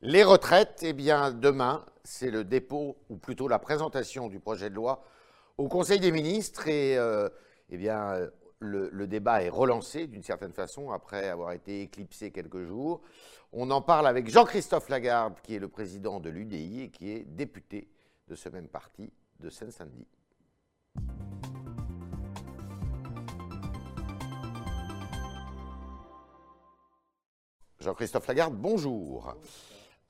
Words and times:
Les 0.00 0.22
retraites, 0.22 0.78
eh 0.82 0.92
bien, 0.92 1.32
demain, 1.32 1.84
c'est 2.04 2.30
le 2.30 2.44
dépôt, 2.44 2.96
ou 3.08 3.16
plutôt 3.16 3.48
la 3.48 3.58
présentation 3.58 4.28
du 4.28 4.38
projet 4.38 4.70
de 4.70 4.76
loi 4.76 5.02
au 5.56 5.66
Conseil 5.66 5.98
des 5.98 6.12
ministres. 6.12 6.68
Et 6.68 6.96
euh, 6.96 7.28
eh 7.70 7.76
bien, 7.76 8.30
le, 8.60 9.06
débat 9.08 9.42
est 9.42 9.48
relancé 9.48 10.06
d'une 10.06 10.22
certaine 10.22 10.52
façon 10.52 10.92
après 10.92 11.28
avoir 11.28 11.50
été 11.50 11.82
éclipsé 11.82 12.30
quelques 12.30 12.62
jours. 12.62 13.00
On 13.52 13.72
en 13.72 13.82
parle 13.82 14.06
avec 14.06 14.30
Jean-Christophe 14.30 14.88
Lagarde, 14.88 15.34
qui 15.42 15.56
est 15.56 15.58
le 15.58 15.68
président 15.68 16.20
de 16.20 16.30
l'UDI 16.30 16.82
et 16.82 16.90
qui 16.90 17.10
est 17.10 17.24
député 17.24 17.88
de 18.28 18.36
ce 18.36 18.48
même 18.50 18.68
parti 18.68 19.12
de 19.40 19.50
Seine-Saint-Denis. 19.50 20.06
Jean-Christophe 27.80 28.28
Lagarde, 28.28 28.54
bonjour. 28.54 29.34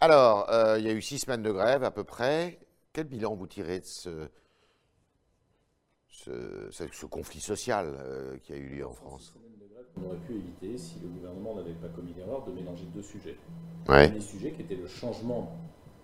Alors, 0.01 0.49
euh, 0.51 0.79
il 0.79 0.85
y 0.85 0.89
a 0.89 0.93
eu 0.93 1.03
six 1.03 1.19
semaines 1.19 1.43
de 1.43 1.51
grève 1.51 1.83
à 1.83 1.91
peu 1.91 2.05
près. 2.05 2.61
Quel 2.93 3.07
bilan 3.07 3.35
vous 3.35 3.47
tirez 3.47 3.81
de 3.81 3.85
ce, 3.85 4.29
ce, 6.09 6.71
ce 6.71 7.07
conflit 7.07 7.41
social 7.41 7.97
euh, 7.99 8.39
qui 8.39 8.53
a 8.53 8.57
eu 8.57 8.69
lieu 8.69 8.87
en 8.87 8.93
France? 8.93 9.35
On 9.97 10.07
aurait 10.07 10.19
pu 10.19 10.35
éviter 10.35 10.79
si 10.79 11.01
le 11.01 11.09
gouvernement 11.09 11.57
n'avait 11.57 11.75
pas 11.75 11.89
commis 11.89 12.15
l'erreur 12.15 12.45
de 12.45 12.53
mélanger 12.53 12.85
deux 12.95 13.03
sujets. 13.03 13.37
Ouais. 13.89 14.11
Des 14.11 14.21
sujets 14.21 14.53
qui 14.53 14.63
étaient 14.63 14.77
le 14.77 14.87
changement 14.87 15.57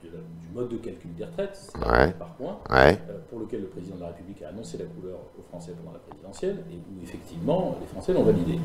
de 0.04 0.16
la, 0.16 0.18
du 0.40 0.48
mode 0.54 0.68
de 0.68 0.76
calcul 0.76 1.14
des 1.14 1.24
retraites, 1.24 1.56
c'est 1.72 1.78
Ouais. 1.78 2.12
par 2.12 2.34
point, 2.34 2.58
Ouais. 2.70 2.98
euh, 3.10 3.18
pour 3.30 3.40
lequel 3.40 3.62
le 3.62 3.68
président 3.68 3.96
de 3.96 4.00
la 4.02 4.08
République 4.08 4.42
a 4.42 4.48
annoncé 4.48 4.78
la 4.78 4.84
couleur 4.84 5.18
aux 5.38 5.42
Français 5.42 5.72
pendant 5.76 5.92
la 5.92 5.98
présidentielle, 6.00 6.64
et 6.70 6.74
où 6.76 7.02
effectivement 7.02 7.76
les 7.80 7.86
Français 7.86 8.12
l'ont 8.12 8.22
validé. 8.24 8.58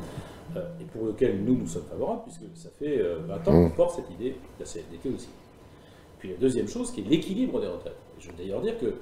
Euh, 0.56 0.68
et 0.82 0.84
pour 0.86 1.06
lequel 1.06 1.44
nous, 1.44 1.56
nous 1.56 1.68
sommes 1.68 1.86
favorables, 1.90 2.22
puisque 2.24 2.44
ça 2.56 2.70
fait 2.78 3.00
euh, 3.00 3.20
20 3.28 3.36
ans 3.48 3.52
qu'on 3.64 3.70
porte 3.70 3.96
cette 3.96 4.10
idée, 4.12 4.36
la 4.60 4.66
CFDT 4.66 5.10
aussi. 5.16 5.30
Puis 6.18 6.30
la 6.32 6.38
deuxième 6.38 6.68
chose, 6.68 6.92
qui 6.92 7.02
est 7.02 7.04
l'équilibre 7.04 7.62
des 7.62 7.68
retraites. 7.68 7.96
Et 8.18 8.22
je 8.22 8.30
veux 8.30 8.36
d'ailleurs 8.38 8.62
dire 8.62 8.78
qu'il 8.78 8.94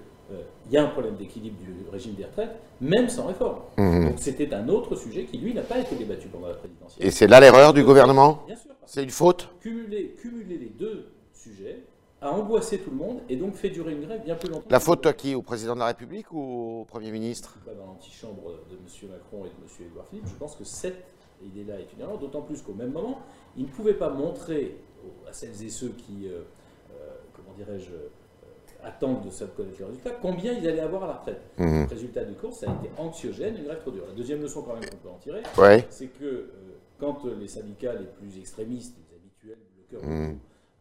y 0.70 0.78
a 0.78 0.84
un 0.84 0.90
problème 0.90 1.16
d'équilibre 1.16 1.56
du 1.60 1.90
régime 1.92 2.14
des 2.16 2.26
retraites, 2.26 2.56
même 2.82 3.08
sans 3.10 3.28
réforme. 3.28 3.60
Donc 3.78 4.16
c'était 4.18 4.54
un 4.54 4.68
autre 4.70 4.96
sujet 4.96 5.24
qui, 5.24 5.38
lui, 5.38 5.54
n'a 5.54 5.62
pas 5.64 5.80
été 5.80 5.96
débattu 5.96 6.28
pendant 6.28 6.48
la 6.50 6.54
présidentielle. 6.56 7.08
Et 7.08 7.12
c'est 7.12 7.28
là 7.28 7.40
l'erreur 7.40 7.74
du 7.74 7.84
gouvernement? 7.84 8.44
Bien 8.46 8.56
sûr, 8.56 8.72
C'est 8.86 9.04
une 9.04 9.10
faute? 9.10 9.50
Que 9.62 9.70
cumuler, 9.70 10.16
cumuler 10.22 10.58
les 10.58 10.70
deux 10.70 11.08
sujets 11.34 11.84
a 12.22 12.32
angoissé 12.32 12.80
tout 12.80 12.90
le 12.90 12.96
monde 12.98 13.20
et 13.30 13.36
donc 13.36 13.54
fait 13.56 13.70
durer 13.70 13.94
une 13.94 14.02
grève 14.06 14.24
bien 14.24 14.36
plus 14.36 14.50
longtemps. 14.50 14.68
La 14.70 14.80
faute 14.80 15.06
à 15.06 15.14
qui 15.14 15.36
Au 15.36 15.42
président 15.42 15.76
de 15.76 15.80
la 15.80 15.88
République 15.88 16.32
ou 16.32 16.82
au 16.82 16.86
Premier 16.86 17.12
ministre? 17.12 17.58
Pas 17.66 17.74
dans 17.74 17.86
l'antichambre 17.86 18.52
de 18.70 18.76
M. 18.76 19.12
Macron 19.12 19.46
et 19.46 19.50
de 19.50 19.54
M. 19.84 19.88
Édouard 19.92 20.06
Philippe, 20.10 20.28
je 20.28 20.36
pense 20.36 20.56
que 20.56 20.64
cette 20.64 21.04
idée-là 21.44 21.80
est 21.80 21.94
une 21.94 22.02
erreur, 22.02 22.18
d'autant 22.18 22.42
plus 22.42 22.62
qu'au 22.64 22.74
même 22.74 22.92
moment, 22.92 23.20
il 23.56 23.64
ne 23.66 23.70
pouvait 23.70 23.94
pas 23.94 24.10
montrer 24.10 24.78
à 25.30 25.34
celles 25.34 25.64
et 25.64 25.70
ceux 25.70 25.90
qui, 25.90 26.28
euh, 26.28 26.42
euh, 26.92 27.10
comment 27.36 27.54
dirais-je, 27.56 27.92
euh, 27.92 28.10
attendent 28.84 29.24
de 29.24 29.30
savoir 29.30 29.56
connaître 29.56 29.78
les 29.80 29.86
résultats, 29.86 30.12
combien 30.22 30.54
ils 30.54 30.68
allaient 30.68 30.80
avoir 30.80 31.04
à 31.04 31.08
la 31.08 31.14
retraite. 31.14 31.42
Mhm. 31.58 31.84
Le 31.84 31.88
résultat 31.90 32.24
du 32.24 32.34
cours, 32.34 32.54
ça 32.54 32.68
a 32.72 32.74
été 32.74 32.90
anxiogène, 32.98 33.56
une 33.58 33.66
grève 33.66 33.80
trop 33.82 33.92
dure. 33.92 34.06
La 34.08 34.14
deuxième 34.14 34.42
leçon 34.42 34.64
quand 34.64 34.74
même 34.74 34.86
qu'on 34.90 34.98
peut 34.98 35.10
en 35.10 35.18
tirer, 35.20 35.44
Ouais. 35.58 35.86
c'est 35.90 36.08
que 36.08 36.26
euh, 36.26 36.48
quand 37.00 37.24
les 37.26 37.48
syndicats 37.48 37.94
les 37.94 38.06
plus 38.08 38.40
extrémistes, 38.40 38.96
les 38.98 39.16
habituels, 39.16 39.60
le 39.78 40.00
cœur. 40.00 40.10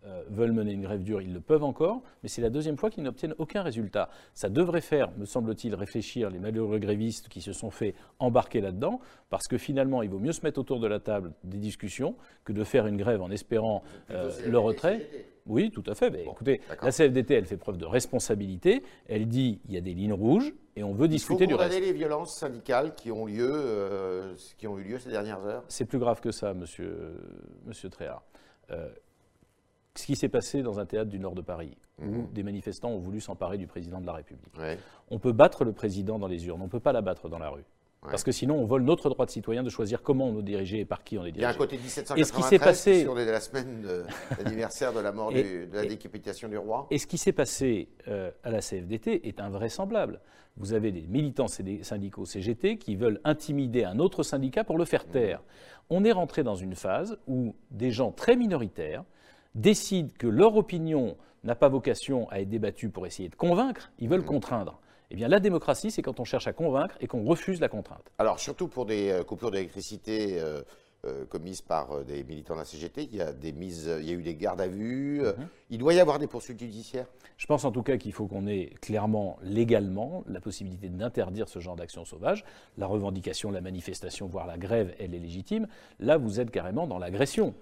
Euh, 0.06 0.22
veulent 0.28 0.52
mener 0.52 0.72
une 0.72 0.82
grève 0.82 1.02
dure, 1.02 1.20
ils 1.20 1.32
le 1.32 1.40
peuvent 1.40 1.64
encore, 1.64 2.02
mais 2.22 2.28
c'est 2.28 2.42
la 2.42 2.50
deuxième 2.50 2.76
fois 2.76 2.90
qu'ils 2.90 3.02
n'obtiennent 3.02 3.34
aucun 3.38 3.62
résultat. 3.62 4.08
Ça 4.34 4.48
devrait 4.48 4.80
faire, 4.80 5.10
me 5.18 5.24
semble-t-il, 5.24 5.74
réfléchir 5.74 6.30
les 6.30 6.38
malheureux 6.38 6.78
grévistes 6.78 7.28
qui 7.28 7.40
se 7.40 7.52
sont 7.52 7.70
fait 7.70 7.94
embarquer 8.18 8.60
là-dedans, 8.60 9.00
parce 9.30 9.48
que 9.48 9.58
finalement, 9.58 10.02
il 10.02 10.10
vaut 10.10 10.18
mieux 10.18 10.32
se 10.32 10.42
mettre 10.42 10.60
autour 10.60 10.78
de 10.78 10.86
la 10.86 11.00
table 11.00 11.32
des 11.42 11.58
discussions 11.58 12.14
que 12.44 12.52
de 12.52 12.62
faire 12.62 12.86
une 12.86 12.96
grève 12.96 13.20
en 13.20 13.30
espérant 13.30 13.82
euh, 14.10 14.30
le 14.46 14.58
retrait. 14.58 15.08
Oui, 15.46 15.70
tout 15.70 15.84
à 15.86 15.94
fait. 15.94 16.12
Écoutez, 16.22 16.60
la 16.82 16.90
CFDT, 16.90 17.34
elle 17.34 17.46
fait 17.46 17.56
preuve 17.56 17.76
de 17.76 17.86
responsabilité. 17.86 18.82
Elle 19.08 19.26
dit 19.26 19.60
il 19.68 19.74
y 19.74 19.76
a 19.76 19.80
des 19.80 19.94
lignes 19.94 20.12
rouges 20.12 20.52
et 20.74 20.82
on 20.82 20.92
veut 20.92 21.06
Il 21.06 21.18
faut 21.20 21.34
discuter 21.34 21.46
du 21.46 21.54
reste. 21.54 21.80
les 21.80 21.92
violences 21.92 22.36
syndicales 22.36 22.94
qui 22.94 23.10
ont, 23.10 23.26
lieu, 23.26 23.50
euh, 23.50 24.34
qui 24.58 24.66
ont 24.66 24.78
eu 24.78 24.82
lieu 24.82 24.98
ces 24.98 25.10
dernières 25.10 25.44
heures. 25.44 25.64
C'est 25.68 25.84
plus 25.84 25.98
grave 25.98 26.20
que 26.20 26.32
ça, 26.32 26.52
monsieur, 26.52 27.14
monsieur 27.64 27.88
Tréhard. 27.88 28.22
Euh, 28.70 28.88
ce 29.98 30.06
qui 30.06 30.16
s'est 30.16 30.28
passé 30.28 30.62
dans 30.62 30.78
un 30.80 30.86
théâtre 30.86 31.10
du 31.10 31.18
nord 31.18 31.34
de 31.34 31.40
Paris, 31.42 31.76
où 32.00 32.04
Mhm. 32.04 32.28
des 32.32 32.42
manifestants 32.42 32.90
ont 32.90 32.98
voulu 32.98 33.20
s'emparer 33.20 33.58
du 33.58 33.66
président 33.66 34.00
de 34.00 34.06
la 34.06 34.12
République. 34.14 34.56
Ouais. 34.58 34.78
On 35.10 35.18
peut 35.18 35.32
battre 35.32 35.64
le 35.64 35.72
président 35.72 36.18
dans 36.18 36.26
les 36.28 36.46
urnes, 36.46 36.60
on 36.60 36.64
ne 36.64 36.70
peut 36.70 36.80
pas 36.80 36.92
l'abattre 36.92 37.28
dans 37.28 37.38
la 37.38 37.50
rue. 37.50 37.64
Ouais. 38.02 38.10
Parce 38.10 38.22
que 38.22 38.30
sinon, 38.30 38.56
on 38.56 38.64
vole 38.66 38.82
notre 38.82 39.08
droit 39.08 39.26
de 39.26 39.30
citoyen 39.30 39.62
de 39.62 39.70
choisir 39.70 40.02
comment 40.02 40.28
on 40.28 40.32
nous 40.32 40.42
diriger 40.42 40.80
et 40.80 40.84
par 40.84 41.02
qui 41.02 41.18
on 41.18 41.24
est 41.24 41.30
Il 41.30 41.40
y 41.40 41.44
a 41.44 41.48
un 41.48 41.52
dirigé. 41.52 41.58
côté 41.58 41.74
Et 41.76 41.78
ce 41.78 41.84
1793, 41.84 42.30
qui 42.30 42.42
s'est 42.42 42.58
passé- 42.58 43.00
est 43.00 43.24
la 43.32 43.40
semaine 43.40 43.80
de 43.82 44.04
l'anniversaire 44.44 44.92
de 44.92 45.00
la 45.00 45.12
mort 45.12 45.30
Et- 45.34 45.42
du- 45.42 45.66
de 45.66 45.74
la 45.74 45.84
et- 45.84 45.88
décapitation 45.88 46.48
du 46.48 46.56
roi. 46.58 46.86
Et 46.90 46.98
ce 46.98 47.06
qui 47.06 47.18
s'est 47.18 47.32
passé 47.32 47.88
euh, 48.08 48.30
à 48.44 48.50
la 48.50 48.60
CFDT 48.60 49.26
est 49.26 49.40
invraisemblable. 49.40 50.20
Vous 50.58 50.72
avez 50.72 50.92
des 50.92 51.02
militants 51.02 51.48
CD 51.48 51.82
syndicaux 51.82 52.24
CGT 52.26 52.78
qui 52.78 52.96
veulent 52.96 53.20
intimider 53.24 53.84
un 53.84 53.98
autre 53.98 54.22
syndicat 54.22 54.62
pour 54.64 54.78
le 54.78 54.84
faire 54.84 55.04
taire. 55.06 55.42
On 55.90 56.04
est 56.04 56.12
rentré 56.12 56.42
dans 56.44 56.54
une 56.54 56.74
phase 56.74 57.18
où 57.26 57.54
des 57.70 57.90
gens 57.90 58.10
très 58.12 58.36
minoritaires 58.36 59.04
décident 59.56 60.10
que 60.18 60.26
leur 60.26 60.56
opinion 60.56 61.16
n'a 61.42 61.54
pas 61.54 61.68
vocation 61.68 62.28
à 62.30 62.40
être 62.40 62.48
débattue 62.48 62.90
pour 62.90 63.06
essayer 63.06 63.28
de 63.28 63.34
convaincre, 63.34 63.90
ils 63.98 64.08
veulent 64.08 64.24
contraindre. 64.24 64.80
Eh 65.10 65.16
bien, 65.16 65.28
la 65.28 65.40
démocratie, 65.40 65.90
c'est 65.90 66.02
quand 66.02 66.20
on 66.20 66.24
cherche 66.24 66.46
à 66.46 66.52
convaincre 66.52 66.96
et 67.00 67.06
qu'on 67.06 67.24
refuse 67.24 67.60
la 67.60 67.68
contrainte. 67.68 68.10
Alors, 68.18 68.40
surtout 68.40 68.68
pour 68.68 68.86
des 68.86 69.10
euh, 69.10 69.22
coupures 69.22 69.52
d'électricité 69.52 70.40
euh, 70.40 70.62
euh, 71.04 71.24
commises 71.26 71.60
par 71.60 72.04
des 72.04 72.24
militants 72.24 72.54
de 72.54 72.58
la 72.58 72.64
CGT, 72.64 73.08
il 73.12 73.16
y 73.16 73.20
a, 73.20 73.32
des 73.32 73.52
mises, 73.52 73.88
il 74.00 74.04
y 74.04 74.10
a 74.10 74.14
eu 74.14 74.22
des 74.22 74.34
gardes 74.34 74.60
à 74.60 74.66
vue. 74.66 75.20
Mhm. 75.20 75.48
Il 75.70 75.78
doit 75.78 75.94
y 75.94 76.00
avoir 76.00 76.18
des 76.18 76.26
poursuites 76.26 76.58
judiciaires. 76.58 77.06
Je 77.36 77.46
pense 77.46 77.64
en 77.64 77.70
tout 77.70 77.82
cas 77.82 77.98
qu'il 77.98 78.12
faut 78.12 78.26
qu'on 78.26 78.48
ait 78.48 78.72
clairement, 78.80 79.38
légalement, 79.42 80.24
la 80.26 80.40
possibilité 80.40 80.88
d'interdire 80.88 81.48
ce 81.48 81.60
genre 81.60 81.76
d'action 81.76 82.04
sauvage. 82.04 82.44
La 82.76 82.88
revendication, 82.88 83.52
la 83.52 83.60
manifestation, 83.60 84.26
voire 84.26 84.48
la 84.48 84.58
grève, 84.58 84.92
elle 84.98 85.14
est 85.14 85.20
légitime. 85.20 85.68
Là, 86.00 86.16
vous 86.16 86.40
êtes 86.40 86.50
carrément 86.50 86.88
dans 86.88 86.98
l'agression. 86.98 87.54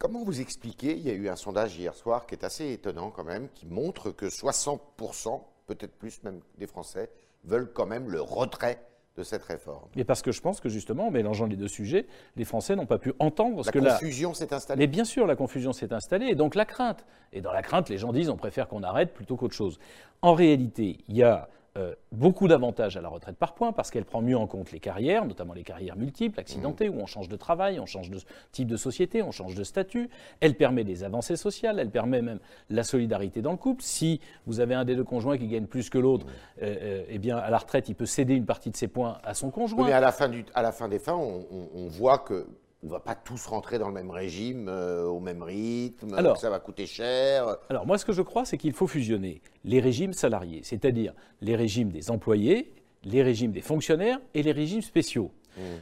Comment 0.00 0.24
vous 0.24 0.40
expliquez 0.40 0.96
Il 0.96 1.02
y 1.02 1.10
a 1.10 1.12
eu 1.12 1.28
un 1.28 1.36
sondage 1.36 1.76
hier 1.76 1.94
soir 1.94 2.24
qui 2.24 2.34
est 2.34 2.42
assez 2.42 2.72
étonnant 2.72 3.10
quand 3.10 3.22
même, 3.22 3.48
qui 3.54 3.66
montre 3.66 4.10
que 4.10 4.24
60%, 4.24 5.42
peut-être 5.66 5.92
plus 5.92 6.22
même 6.22 6.40
des 6.56 6.66
Français, 6.66 7.10
veulent 7.44 7.70
quand 7.70 7.84
même 7.84 8.08
le 8.08 8.22
retrait 8.22 8.80
de 9.18 9.22
cette 9.22 9.42
réforme? 9.42 9.86
Mais 9.96 10.04
parce 10.04 10.22
que 10.22 10.32
je 10.32 10.40
pense 10.40 10.58
que 10.58 10.70
justement, 10.70 11.08
en 11.08 11.10
mélangeant 11.10 11.44
les 11.44 11.56
deux 11.56 11.68
sujets, 11.68 12.06
les 12.36 12.46
Français 12.46 12.76
n'ont 12.76 12.86
pas 12.86 12.96
pu 12.96 13.12
entendre 13.18 13.62
ce 13.62 13.66
La 13.68 13.72
que 13.72 13.78
là. 13.78 13.92
confusion 13.92 14.32
s'est 14.32 14.54
installée. 14.54 14.78
Mais 14.78 14.86
bien 14.86 15.04
sûr, 15.04 15.26
la 15.26 15.36
confusion 15.36 15.74
s'est 15.74 15.92
installée 15.92 16.28
et 16.28 16.34
donc 16.34 16.54
la 16.54 16.64
crainte. 16.64 17.04
Et 17.34 17.42
dans 17.42 17.52
la 17.52 17.60
crainte, 17.60 17.90
les 17.90 17.98
gens 17.98 18.14
disent 18.14 18.30
on 18.30 18.38
préfère 18.38 18.68
qu'on 18.68 18.82
arrête 18.82 19.12
plutôt 19.12 19.36
qu'autre 19.36 19.54
chose. 19.54 19.78
En 20.22 20.32
réalité, 20.32 20.96
il 21.08 21.16
y 21.18 21.22
a 21.22 21.50
euh, 21.78 21.94
beaucoup 22.10 22.48
d'avantages 22.48 22.96
à 22.96 23.00
la 23.00 23.08
retraite 23.08 23.36
par 23.36 23.54
points 23.54 23.72
parce 23.72 23.90
qu'elle 23.90 24.04
prend 24.04 24.20
mieux 24.22 24.36
en 24.36 24.46
compte 24.48 24.72
les 24.72 24.80
carrières, 24.80 25.24
notamment 25.24 25.54
les 25.54 25.62
carrières 25.62 25.96
multiples, 25.96 26.40
accidentées, 26.40 26.88
où 26.88 26.94
on 27.00 27.06
change 27.06 27.28
de 27.28 27.36
travail, 27.36 27.78
on 27.78 27.86
change 27.86 28.10
de 28.10 28.18
type 28.50 28.66
de 28.68 28.76
société, 28.76 29.22
on 29.22 29.30
change 29.30 29.54
de 29.54 29.62
statut. 29.62 30.10
Elle 30.40 30.56
permet 30.56 30.82
des 30.82 31.04
avancées 31.04 31.36
sociales, 31.36 31.78
elle 31.78 31.90
permet 31.90 32.22
même 32.22 32.40
la 32.70 32.82
solidarité 32.82 33.40
dans 33.40 33.52
le 33.52 33.56
couple. 33.56 33.82
Si 33.82 34.20
vous 34.46 34.58
avez 34.60 34.74
un 34.74 34.84
des 34.84 34.96
deux 34.96 35.04
conjoints 35.04 35.38
qui 35.38 35.46
gagne 35.46 35.66
plus 35.66 35.90
que 35.90 35.98
l'autre, 35.98 36.26
euh, 36.62 36.76
euh, 36.80 37.04
eh 37.08 37.18
bien 37.18 37.36
à 37.38 37.50
la 37.50 37.58
retraite, 37.58 37.88
il 37.88 37.94
peut 37.94 38.06
céder 38.06 38.34
une 38.34 38.46
partie 38.46 38.70
de 38.70 38.76
ses 38.76 38.88
points 38.88 39.18
à 39.22 39.34
son 39.34 39.46
Oui, 39.46 39.52
conjoint. 39.52 39.86
mais 39.86 39.92
à 39.92 40.00
la 40.00 40.10
fin, 40.12 40.28
du, 40.28 40.44
à 40.54 40.62
la 40.62 40.72
fin 40.72 40.88
des 40.88 40.98
fins, 40.98 41.14
on, 41.14 41.46
on- 41.52 41.68
on 41.74 41.86
voit 41.88 42.18
que 42.18 42.46
on 42.82 42.88
va 42.88 43.00
pas 43.00 43.14
tous 43.14 43.46
rentrer 43.46 43.78
dans 43.78 43.88
le 43.88 43.94
même 43.94 44.10
régime, 44.10 44.66
euh, 44.68 45.04
au 45.04 45.20
même 45.20 45.42
rythme, 45.42 46.14
Alors- 46.14 46.34
que 46.34 46.40
ça 46.40 46.50
va 46.50 46.60
coûter 46.60 46.86
cher. 46.86 47.56
Alors 47.68 47.86
moi, 47.86 47.98
ce 47.98 48.04
que 48.04 48.12
je 48.12 48.22
crois, 48.22 48.44
c'est 48.44 48.56
qu'il 48.56 48.72
faut 48.72 48.86
fusionner 48.86 49.42
les 49.64 49.80
régimes 49.80 50.12
salariés, 50.12 50.60
c'est-à-dire 50.64 51.12
les 51.40 51.56
régimes 51.56 51.90
des 51.90 52.10
employés, 52.10 52.72
les 53.04 53.22
régimes 53.22 53.52
des 53.52 53.60
fonctionnaires 53.60 54.18
et 54.34 54.42
les 54.42 54.52
régimes 54.52 54.82
spéciaux. 54.82 55.30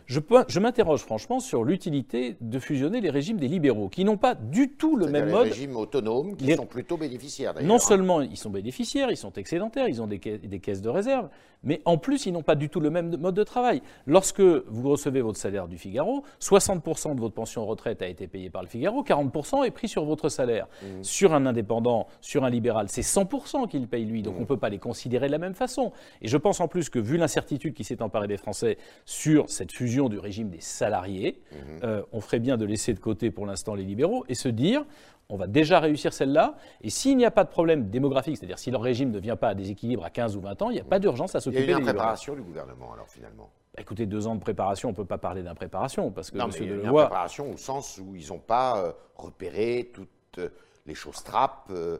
Je, 0.06 0.20
peux- 0.20 0.44
je 0.48 0.60
m'interroge 0.60 1.00
franchement 1.00 1.40
sur 1.40 1.64
l'utilité 1.64 2.36
de 2.40 2.58
fusionner 2.58 3.00
les 3.00 3.10
régimes 3.10 3.38
des 3.38 3.48
libéraux, 3.48 3.88
qui 3.88 4.04
n'ont 4.04 4.16
pas 4.16 4.34
du 4.34 4.70
tout 4.70 4.96
le 4.96 5.06
même 5.06 5.26
les 5.26 5.32
mode. 5.32 5.48
régimes 5.48 5.76
autonomes 5.76 6.36
qui 6.36 6.44
Les- 6.46 6.56
sont 6.56 6.66
plutôt 6.66 6.96
bénéficiaires 6.96 7.54
d'ailleurs. 7.54 7.68
Non 7.68 7.78
seulement 7.78 8.20
ils 8.20 8.36
sont 8.36 8.50
bénéficiaires, 8.50 9.10
ils 9.10 9.16
sont 9.16 9.32
excédentaires, 9.32 9.88
ils 9.88 10.00
ont 10.02 10.06
des, 10.06 10.20
ca- 10.22 10.38
des 10.38 10.58
caisses 10.60 10.82
de 10.82 10.88
réserve, 10.88 11.28
mais 11.64 11.80
en 11.84 11.98
plus 11.98 12.26
ils 12.26 12.32
n'ont 12.32 12.42
pas 12.42 12.54
du 12.54 12.68
tout 12.68 12.80
le 12.80 12.90
même 12.90 13.16
mode 13.16 13.34
de 13.34 13.44
travail. 13.44 13.82
Lorsque 14.06 14.40
vous 14.40 14.88
recevez 14.90 15.20
votre 15.20 15.38
salaire 15.38 15.68
du 15.68 15.76
Figaro, 15.78 16.22
60% 16.40 17.14
de 17.14 17.20
votre 17.20 17.34
pension 17.34 17.66
retraite 17.66 18.02
a 18.02 18.08
été 18.08 18.26
payée 18.26 18.50
par 18.50 18.62
le 18.62 18.68
Figaro, 18.68 19.02
40% 19.02 19.64
est 19.64 19.70
pris 19.70 19.88
sur 19.88 20.04
votre 20.04 20.28
salaire. 20.28 20.66
Mmh. 20.82 21.02
Sur 21.02 21.34
un 21.34 21.46
indépendant, 21.46 22.06
sur 22.20 22.44
un 22.44 22.50
libéral, 22.50 22.86
c'est 22.88 23.02
100% 23.02 23.68
qu'il 23.68 23.86
paye 23.88 24.04
lui, 24.04 24.22
donc 24.22 24.34
Mmh. 24.34 24.38
on 24.38 24.40
ne 24.42 24.46
peut 24.46 24.56
pas 24.56 24.68
les 24.68 24.78
considérer 24.78 25.26
de 25.26 25.32
la 25.32 25.38
même 25.38 25.54
façon. 25.54 25.92
Et 26.22 26.28
je 26.28 26.36
pense 26.36 26.60
en 26.60 26.68
plus 26.68 26.90
que 26.90 26.98
vu 26.98 27.16
l'incertitude 27.16 27.74
qui 27.74 27.84
s'est 27.84 28.02
emparée 28.02 28.28
des 28.28 28.36
Français 28.36 28.78
sur 29.04 29.48
cette 29.58 29.72
fusion 29.72 30.08
du 30.08 30.18
régime 30.18 30.48
des 30.50 30.60
salariés, 30.60 31.40
Mmh. 31.52 31.56
euh, 31.84 32.02
on 32.12 32.20
ferait 32.20 32.38
bien 32.38 32.56
de 32.56 32.64
laisser 32.64 32.94
de 32.94 33.00
côté 33.00 33.30
pour 33.30 33.44
l'instant 33.46 33.74
les 33.74 33.84
libéraux 33.84 34.24
et 34.28 34.34
se 34.34 34.48
dire 34.48 34.84
on 35.30 35.36
va 35.36 35.46
déjà 35.46 35.78
réussir 35.78 36.14
celle-là. 36.14 36.56
Et 36.80 36.88
s'il 36.88 37.14
n'y 37.18 37.26
a 37.26 37.30
pas 37.30 37.44
de 37.44 37.50
problème 37.50 37.90
démographique, 37.90 38.38
c'est-à-dire 38.38 38.58
si 38.58 38.70
leur 38.70 38.80
régime 38.80 39.10
ne 39.10 39.18
vient 39.18 39.36
pas 39.36 39.48
à 39.50 39.54
déséquilibre 39.54 40.02
à 40.04 40.08
15 40.08 40.36
ou 40.36 40.40
20 40.40 40.62
ans, 40.62 40.70
il 40.70 40.74
n'y 40.74 40.80
a 40.80 40.84
pas 40.84 40.98
d'urgence 40.98 41.34
à 41.34 41.38
Il 41.38 41.40
y 41.40 41.42
a 41.42 41.42
s'occuper 41.44 41.66
des 41.66 41.72
une 41.72 41.78
libéraux. 41.80 41.96
préparation 41.96 42.34
du 42.34 42.40
gouvernement 42.40 42.94
alors 42.94 43.08
finalement. 43.08 43.50
Bah, 43.74 43.82
écoutez, 43.82 44.06
deux 44.06 44.26
ans 44.26 44.34
de 44.36 44.40
préparation, 44.40 44.88
on 44.88 44.92
ne 44.92 44.96
peut 44.96 45.04
pas 45.04 45.18
parler 45.18 45.42
d'impréparation, 45.42 46.10
parce 46.10 46.30
que 46.30 46.38
Non, 46.38 46.46
mais 46.46 46.54
il 46.60 46.66
y 46.66 46.70
a 46.70 46.74
eu 46.76 46.82
une 46.82 46.92
préparation 46.92 47.52
au 47.52 47.56
sens 47.58 47.98
où 47.98 48.16
ils 48.16 48.28
n'ont 48.28 48.38
pas 48.38 48.78
euh, 48.82 48.92
repéré 49.16 49.90
tout- 49.92 50.06
euh, 50.38 50.48
les 50.86 50.94
choses 50.94 51.22
trappes, 51.22 51.70
euh, 51.72 51.98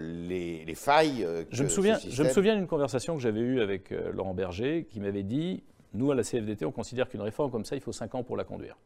les, 0.00 0.74
failles. 0.74 1.26
je, 1.50 1.62
me 1.62 1.68
souviens, 1.68 1.98
je 1.98 2.22
me 2.22 2.28
souviens 2.30 2.54
d'une 2.56 2.66
conversation 2.68 3.16
que 3.16 3.20
j'avais 3.20 3.40
eue 3.40 3.60
avec 3.60 3.90
Laurent 4.14 4.32
Berger 4.32 4.86
qui 4.88 5.00
m'avait 5.00 5.24
dit 5.24 5.62
Nous, 5.96 6.10
à 6.10 6.14
la 6.14 6.22
CFDT, 6.22 6.64
on 6.64 6.72
considère 6.72 7.08
qu'une 7.08 7.22
réforme 7.22 7.50
comme 7.50 7.64
ça, 7.64 7.74
il 7.74 7.80
faut 7.80 7.92
5 7.92 8.14
ans 8.14 8.22
pour 8.22 8.36
la 8.36 8.44
conduire. 8.44 8.76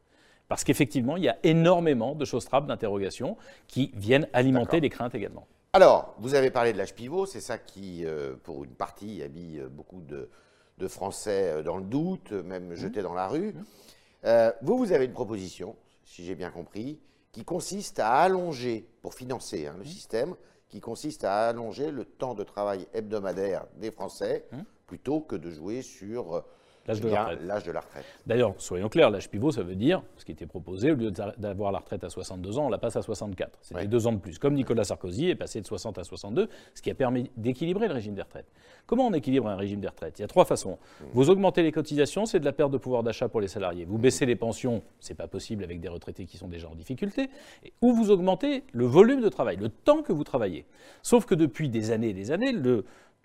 Parce 0.49 0.65
qu'effectivement, 0.65 1.17
il 1.17 1.25
y 1.25 1.29
a 1.29 1.39
énormément 1.43 2.15
de 2.15 2.25
choses 2.25 2.45
trappes, 2.45 2.67
d'interrogations 2.67 3.37
qui 3.69 3.93
viennent 3.95 4.29
alimenter 4.33 4.81
les 4.81 4.91
craintes 4.91 5.15
également. 5.15 5.47
Alors, 5.73 6.15
vous 6.19 6.35
avez 6.35 6.51
parlé 6.51 6.73
de 6.73 6.79
l'âge 6.79 6.95
pivot, 6.95 7.27
c'est 7.27 7.41
ça 7.41 7.57
qui, 7.59 8.05
pour 8.43 8.65
une 8.65 8.75
partie, 8.75 9.23
habille 9.23 9.63
beaucoup 9.71 10.01
de, 10.01 10.29
Français 10.89 11.63
dans 11.63 11.77
le 11.77 11.85
doute, 11.85 12.33
même 12.33 12.71
mmh. 12.71 12.75
jetés 12.75 13.03
dans 13.03 13.13
la 13.13 13.29
rue. 13.29 13.55
Mmh. 14.25 14.29
vous, 14.63 14.79
vous 14.79 14.93
avez 14.93 15.05
une 15.05 15.13
proposition, 15.13 15.77
si 16.05 16.25
j'ai 16.25 16.35
bien 16.35 16.51
compris, 16.51 16.99
qui 17.33 17.45
consiste 17.45 18.01
à 18.01 18.15
allonger, 18.15 18.89
pour 19.03 19.15
financer 19.15 19.67
hein, 19.67 19.75
le 19.77 19.85
mmh. 19.85 19.87
système, 19.87 20.35
qui 20.71 20.81
consiste 20.81 21.25
à 21.25 21.49
allonger 21.49 21.91
le 21.91 22.05
temps 22.05 22.35
de 22.35 22.45
travail 22.45 22.87
hebdomadaire 22.95 23.67
des 23.77 23.91
Français, 23.91 24.47
plutôt 24.87 25.21
que 25.21 25.37
de 25.37 25.51
jouer 25.51 25.83
sur 25.83 26.35
euh, 26.35 26.41
L'âge 26.91 27.65
de, 27.65 27.73
la 27.73 27.81
retraite. 27.81 28.05
D'ailleurs, 28.27 28.55
soyons 28.59 28.89
clairs, 28.89 29.11
l'âge 29.11 29.29
pivot, 29.31 29.53
ça 29.53 29.63
veut 29.63 29.75
dire, 29.75 30.03
ce 30.17 30.25
qui 30.25 30.33
était 30.33 30.47
proposé, 30.47 30.91
au 30.91 30.95
lieu 30.95 31.11
d'avoir 31.11 31.73
la 31.73 31.79
retraite 31.79 32.05
à 32.05 32.09
62 32.09 32.59
ans, 32.59 32.67
on 32.67 32.69
la 32.69 32.79
passe 32.79 32.97
à 32.97 33.03
64. 33.03 33.59
C'était 33.63 33.87
deux 33.87 34.07
ans 34.07 34.13
de 34.13 34.19
plus. 34.19 34.39
Comme 34.39 34.55
Nicolas 34.55 34.85
Sarkozy 34.85 35.31
est 35.31 35.35
passé 35.35 35.61
de 35.61 35.67
60 35.67 35.99
à 35.99 36.05
62, 36.05 36.49
ce 36.75 36.83
qui 36.83 36.91
a 36.91 36.95
permis 36.95 37.31
d'équilibrer 37.37 37.89
le 37.89 37.95
régime 37.95 38.15
des 38.15 38.23
retraites. 38.23 38.51
Comment 38.87 39.07
on 39.07 39.13
équilibre 39.13 39.49
un 39.49 39.57
régime 39.57 39.81
des 39.81 39.89
retraites? 39.89 40.19
Il 40.19 40.23
y 40.23 40.25
a 40.25 40.29
trois 40.29 40.45
façons. 40.45 40.73
Mmh. 40.73 41.05
Vous 41.13 41.31
augmentez 41.31 41.63
les 41.63 41.73
cotisations, 41.73 42.27
c'est 42.27 42.41
de 42.41 42.45
la 42.45 42.53
perte 42.53 42.73
de 42.73 42.79
pouvoir 42.79 43.03
d'achat 43.03 43.29
pour 43.29 43.41
les 43.41 43.49
salariés. 43.49 43.85
Vous 43.85 43.99
baissez 43.99 44.27
les 44.27 44.37
pensions, 44.37 44.83
c'est 44.99 45.15
pas 45.15 45.29
possible 45.29 45.65
avec 45.65 45.81
des 45.81 45.89
retraités 45.89 46.27
qui 46.27 46.37
sont 46.37 46.49
déjà 46.49 46.69
en 46.69 46.75
difficulté. 46.75 47.31
ou 47.81 47.93
vous 47.93 48.11
augmentez 48.11 48.65
le 48.73 48.85
volume 48.85 49.21
de 49.21 49.29
travail, 49.29 49.57
le 49.57 49.69
temps 49.69 50.03
que 50.03 50.13
vous 50.13 50.25
travaillez. 50.25 50.67
Sauf 51.03 51.27
que 51.27 51.35
depuis 51.35 51.69
des 51.69 51.91
années 51.91 52.11
et 52.11 52.15
des 52.15 52.33
années, 52.33 52.53
le 52.53 52.85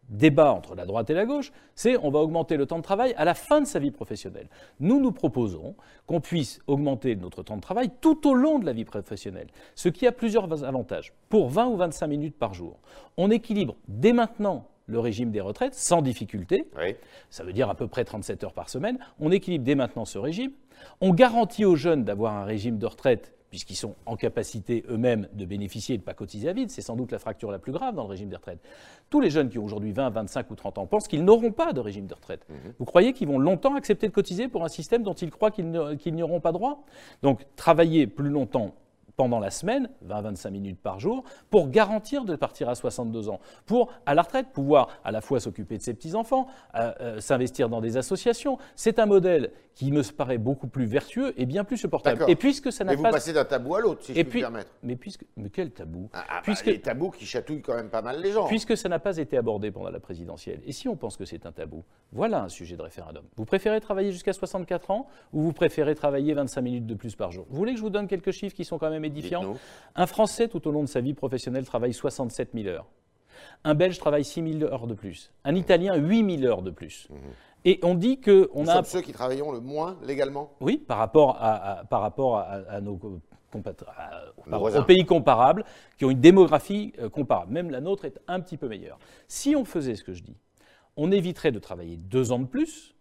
débat 0.10 0.54
entre 0.54 0.76
la 0.76 0.86
droite 0.86 1.10
et 1.10 1.14
la 1.14 1.26
gauche, 1.26 1.52
c'est 1.74 1.98
on 1.98 2.10
va 2.10 2.20
augmenter 2.20 2.58
le 2.58 2.66
temps 2.66 2.78
de 2.78 2.84
travail 2.84 3.14
à 3.18 3.26
la 3.26 3.34
fin 3.34 3.62
de 3.62 3.66
sa 3.66 3.80
vie 3.80 3.92
professionnelle. 3.92 4.48
Nous, 4.80 5.00
nous 5.00 5.12
proposons 5.12 5.76
qu'on 6.06 6.22
puisse 6.22 6.60
augmenter 6.68 7.16
notre 7.16 7.44
temps 7.44 7.58
de 7.58 7.62
travail 7.62 7.90
tout 8.02 8.28
au 8.28 8.34
long 8.34 8.60
de 8.60 8.66
la 8.66 8.74
vie 8.74 8.86
professionnelle, 8.86 9.48
ce 9.76 9.90
qui 9.90 10.08
a 10.08 10.12
plusieurs 10.12 10.64
avantages. 10.64 11.14
Pour 11.30 11.50
20 11.50 11.68
ou 11.68 11.78
25 11.78 12.08
minutes 12.08 12.38
par 12.38 12.54
jour, 12.54 12.80
on 13.18 13.32
équilibre 13.32 13.76
dès 13.88 14.14
maintenant 14.14 14.68
le 14.88 15.00
régime 15.00 15.32
des 15.32 15.42
retraites 15.42 15.74
sans 15.74 16.02
difficulté. 16.02 16.70
Ça 17.30 17.44
veut 17.44 17.54
dire 17.54 17.70
à 17.70 17.76
peu 17.76 17.88
près 17.88 18.06
37 18.06 18.44
heures 18.44 18.54
par 18.54 18.70
semaine. 18.70 19.00
On 19.20 19.32
équilibre 19.32 19.66
dès 19.66 19.76
maintenant 19.76 20.06
ce 20.06 20.20
régime. 20.20 20.52
On 21.02 21.14
garantit 21.14 21.66
aux 21.66 21.76
jeunes 21.76 22.04
d'avoir 22.04 22.36
un 22.36 22.46
régime 22.46 22.78
de 22.78 22.86
retraite 22.86 23.35
puisqu'ils 23.50 23.76
sont 23.76 23.96
en 24.06 24.16
capacité 24.16 24.84
eux-mêmes 24.90 25.28
de 25.34 25.46
bénéficier 25.46 25.96
et 25.96 25.98
de 25.98 26.04
ne 26.04 26.06
pas 26.06 26.14
cotiser 26.14 26.50
à 26.50 26.54
vide. 26.54 26.70
C'est 26.72 26.82
sans 26.82 26.96
doute 26.96 27.12
la 27.12 27.20
fracture 27.20 27.52
la 27.52 27.60
plus 27.60 27.72
grave 27.72 27.96
dans 27.96 28.04
le 28.04 28.10
régime 28.10 28.30
des 28.30 28.36
retraites. 28.36 28.60
Tous 29.10 29.22
les 29.22 29.30
jeunes 29.30 29.50
qui 29.50 29.60
ont 29.60 29.66
aujourd'hui 29.66 29.92
20, 29.92 30.10
25 30.10 30.52
ou 30.52 30.56
30 30.56 30.78
ans 30.78 30.86
pensent 30.88 31.08
qu'ils 31.08 31.24
n'auront 31.24 31.52
pas 31.52 31.74
de 31.74 31.80
régime 31.80 32.08
de 32.08 32.14
retraite. 32.14 32.46
Mhm. 32.50 32.74
Vous 32.80 32.86
croyez 32.86 33.14
qu'ils 33.14 33.28
vont 33.28 33.40
longtemps 33.40 33.76
accepter 33.76 34.08
de 34.08 34.14
cotiser 34.14 34.48
pour 34.48 34.64
un 34.64 34.70
système 34.70 35.04
dont 35.04 35.14
ils 35.14 35.32
croient 35.32 35.52
qu'ils 35.52 35.70
n'y 35.70 36.24
auront 36.24 36.40
pas 36.40 36.52
droit? 36.52 36.84
Donc 37.22 37.46
travailler 37.56 38.08
plus 38.08 38.30
longtemps 38.30 38.76
pendant 39.18 39.40
la 39.40 39.50
semaine, 39.50 39.90
20-25 40.08 40.50
minutes 40.50 40.80
par 40.82 41.00
jour, 41.00 41.24
pour 41.50 41.70
garantir 41.70 42.26
de 42.26 42.36
partir 42.36 42.70
à 42.70 42.76
62 42.76 43.30
ans, 43.30 43.40
pour, 43.66 43.92
à 44.06 44.14
la 44.14 44.22
retraite, 44.22 44.48
pouvoir 44.54 44.90
à 45.04 45.12
la 45.12 45.22
fois 45.22 45.40
s'occuper 45.40 45.78
de 45.78 45.84
ses 45.84 45.94
petits-enfants, 45.94 46.48
euh, 46.76 46.92
euh, 47.02 47.20
s'investir 47.20 47.70
dans 47.70 47.82
des 47.82 47.98
associations. 47.98 48.58
C'est 48.76 49.00
un 49.00 49.06
modèle 49.06 49.52
qui 49.74 49.92
me 49.92 50.02
paraît 50.14 50.38
beaucoup 50.38 50.68
plus 50.68 50.86
vertueux 50.86 51.34
et 51.38 51.46
bien 51.46 51.64
plus 51.66 51.78
supportable. 51.78 52.24
Et 52.30 52.36
puisque 52.36 52.72
ça 52.72 52.84
n'a 52.84 52.94
pas... 52.94 52.98
Vous 52.98 53.04
passez 53.04 53.34
d'un 53.34 53.44
tabou 53.44 53.76
à 53.76 53.82
l'autre, 53.82 54.04
si 54.04 54.14
je 54.14 54.22
puis, 54.22 54.40
me 54.40 54.44
permettre. 54.44 54.72
Mais, 54.84 54.96
puisque... 54.96 55.26
mais 55.36 55.50
quel 55.50 55.72
tabou? 55.72 56.10
Ah, 56.14 56.24
ah 56.28 56.34
bah, 56.36 56.42
puisque... 56.44 56.68
Les 56.68 56.80
tabous 56.80 57.12
qui 57.12 57.26
chatouillent 57.26 57.62
quand 57.62 57.76
même 57.76 57.90
pas 57.90 58.02
mal 58.02 58.22
les 58.22 58.32
gens. 58.32 58.48
Puisque 58.48 58.78
ça 58.78 58.88
n'a 58.88 59.00
pas 59.00 59.18
été 59.18 59.38
abordé 59.38 59.72
pendant 59.72 59.90
la 59.90 60.00
présidentielle. 60.00 60.62
Et 60.66 60.72
si 60.72 60.88
on 60.88 60.96
pense 60.96 61.18
que 61.18 61.26
c'est 61.26 61.46
un 61.46 61.52
tabou, 61.52 61.84
voilà 62.14 62.44
un 62.44 62.50
sujet 62.50 62.78
de 62.78 62.82
référendum. 62.82 63.26
Vous 63.36 63.46
préférez 63.46 63.82
travailler 63.82 64.12
jusqu'à 64.12 64.32
64 64.32 64.92
ans 64.92 65.08
ou 65.34 65.42
vous 65.42 65.54
préférez 65.54 65.96
travailler 65.96 66.34
25 66.34 66.62
minutes 66.62 66.86
de 66.86 66.96
plus 66.96 67.16
par 67.16 67.32
jour? 67.32 67.46
Vous 67.50 67.58
voulez 67.58 67.74
que 67.74 67.78
je 67.78 67.84
vous 67.84 67.90
donne 67.90 68.08
quelques 68.08 68.32
chiffres 68.32 68.56
qui 68.56 68.64
sont 68.64 68.78
quand 68.78 68.90
même 68.90 69.05
Un 69.96 70.08
Français, 70.08 70.48
tout 70.48 70.68
au 70.68 70.72
long 70.72 70.84
de 70.84 70.90
sa 70.90 71.02
vie 71.02 71.14
professionnelle, 71.14 71.66
travaille 71.66 71.94
67 71.94 72.50
000 72.54 72.68
heures. 72.68 72.88
Un 73.64 73.74
Belge 73.74 73.98
travaille 73.98 74.24
6 74.24 74.60
000 74.60 74.64
heures 74.72 74.88
de 74.88 74.94
plus. 74.94 75.32
Un 75.44 75.56
Italien, 75.56 75.96
8 75.96 76.40
000 76.40 76.52
heures 76.52 76.62
de 76.62 76.72
plus. 76.72 77.08
Mmh. 77.10 77.16
Et 77.66 77.80
on 77.82 77.96
dit 77.96 78.20
que 78.20 78.50
on 78.54 78.68
a 78.68 78.84
ceux 78.84 79.02
qui 79.02 79.12
travaillons 79.12 79.52
le 79.52 79.60
moins 79.60 79.98
légalement. 80.04 80.52
Oui, 80.62 80.78
par 80.78 81.00
rapport 81.00 81.38
à, 81.42 81.84
par 81.90 82.02
rapport 82.02 82.38
à, 82.38 82.80
nos 82.80 83.00
aux 84.52 84.84
pays 84.84 85.06
comparables 85.06 85.64
qui 85.98 86.06
ont 86.06 86.12
une 86.12 86.20
démographie 86.20 86.94
euh, 87.00 87.10
comparable. 87.10 87.54
Même 87.54 87.72
la 87.72 87.82
nôtre 87.82 88.06
est 88.06 88.20
un 88.28 88.40
petit 88.40 88.58
peu 88.58 88.68
meilleure. 88.68 89.00
Si 89.28 89.56
on 89.56 89.66
faisait 89.66 89.96
ce 89.96 90.04
que 90.04 90.14
je 90.14 90.24
dis, 90.24 90.38
on 90.98 91.12
éviterait 91.12 91.52
de 91.52 91.60
travailler 91.60 91.98
deux 91.98 92.32
ans 92.32 92.40
de 92.40 92.46
plus, 92.46 92.95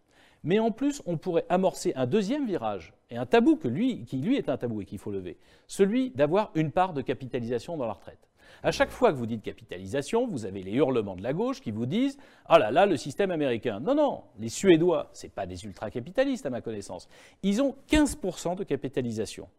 mais 0.45 0.59
en 0.59 0.71
plus, 0.71 1.01
on 1.05 1.17
pourrait 1.17 1.45
amorcer 1.49 1.91
un 1.95 2.05
deuxième 2.05 2.45
virage 2.45 2.93
et 3.09 3.17
un 3.17 3.25
tabou 3.25 3.57
que 3.57 3.67
lui, 3.67 4.05
qui 4.05 4.17
lui 4.17 4.37
est 4.37 4.47
un 4.47 4.57
tabou 4.57 4.81
et 4.81 4.85
qu'il 4.85 4.99
faut 4.99 5.11
lever, 5.11 5.37
celui 5.67 6.11
d'avoir 6.11 6.51
une 6.55 6.71
part 6.71 6.93
de 6.93 7.01
capitalisation 7.01 7.75
dans 7.75 7.87
la 7.87 7.93
retraite. 7.93 8.29
À 8.63 8.71
chaque 8.71 8.89
fois 8.89 9.11
que 9.11 9.17
vous 9.17 9.25
dites 9.25 9.41
capitalisation, 9.41 10.27
vous 10.27 10.45
avez 10.45 10.63
les 10.63 10.71
hurlements 10.71 11.15
de 11.15 11.23
la 11.23 11.33
gauche 11.33 11.61
qui 11.61 11.71
vous 11.71 11.85
disent 11.85 12.17
Ah 12.45 12.59
là 12.59 12.71
là, 12.71 12.85
le 12.85 12.95
système 12.95 13.31
américain. 13.31 13.79
Non, 13.79 13.95
non, 13.95 14.23
les 14.39 14.49
Suédois, 14.49 15.09
ce 15.13 15.27
pas 15.27 15.45
des 15.45 15.65
ultra-capitalistes 15.65 16.45
à 16.45 16.49
ma 16.49 16.61
connaissance. 16.61 17.07
Ils 17.43 17.61
ont 17.61 17.75
15% 17.89 18.55
de 18.55 18.63
capitalisation. 18.63 19.49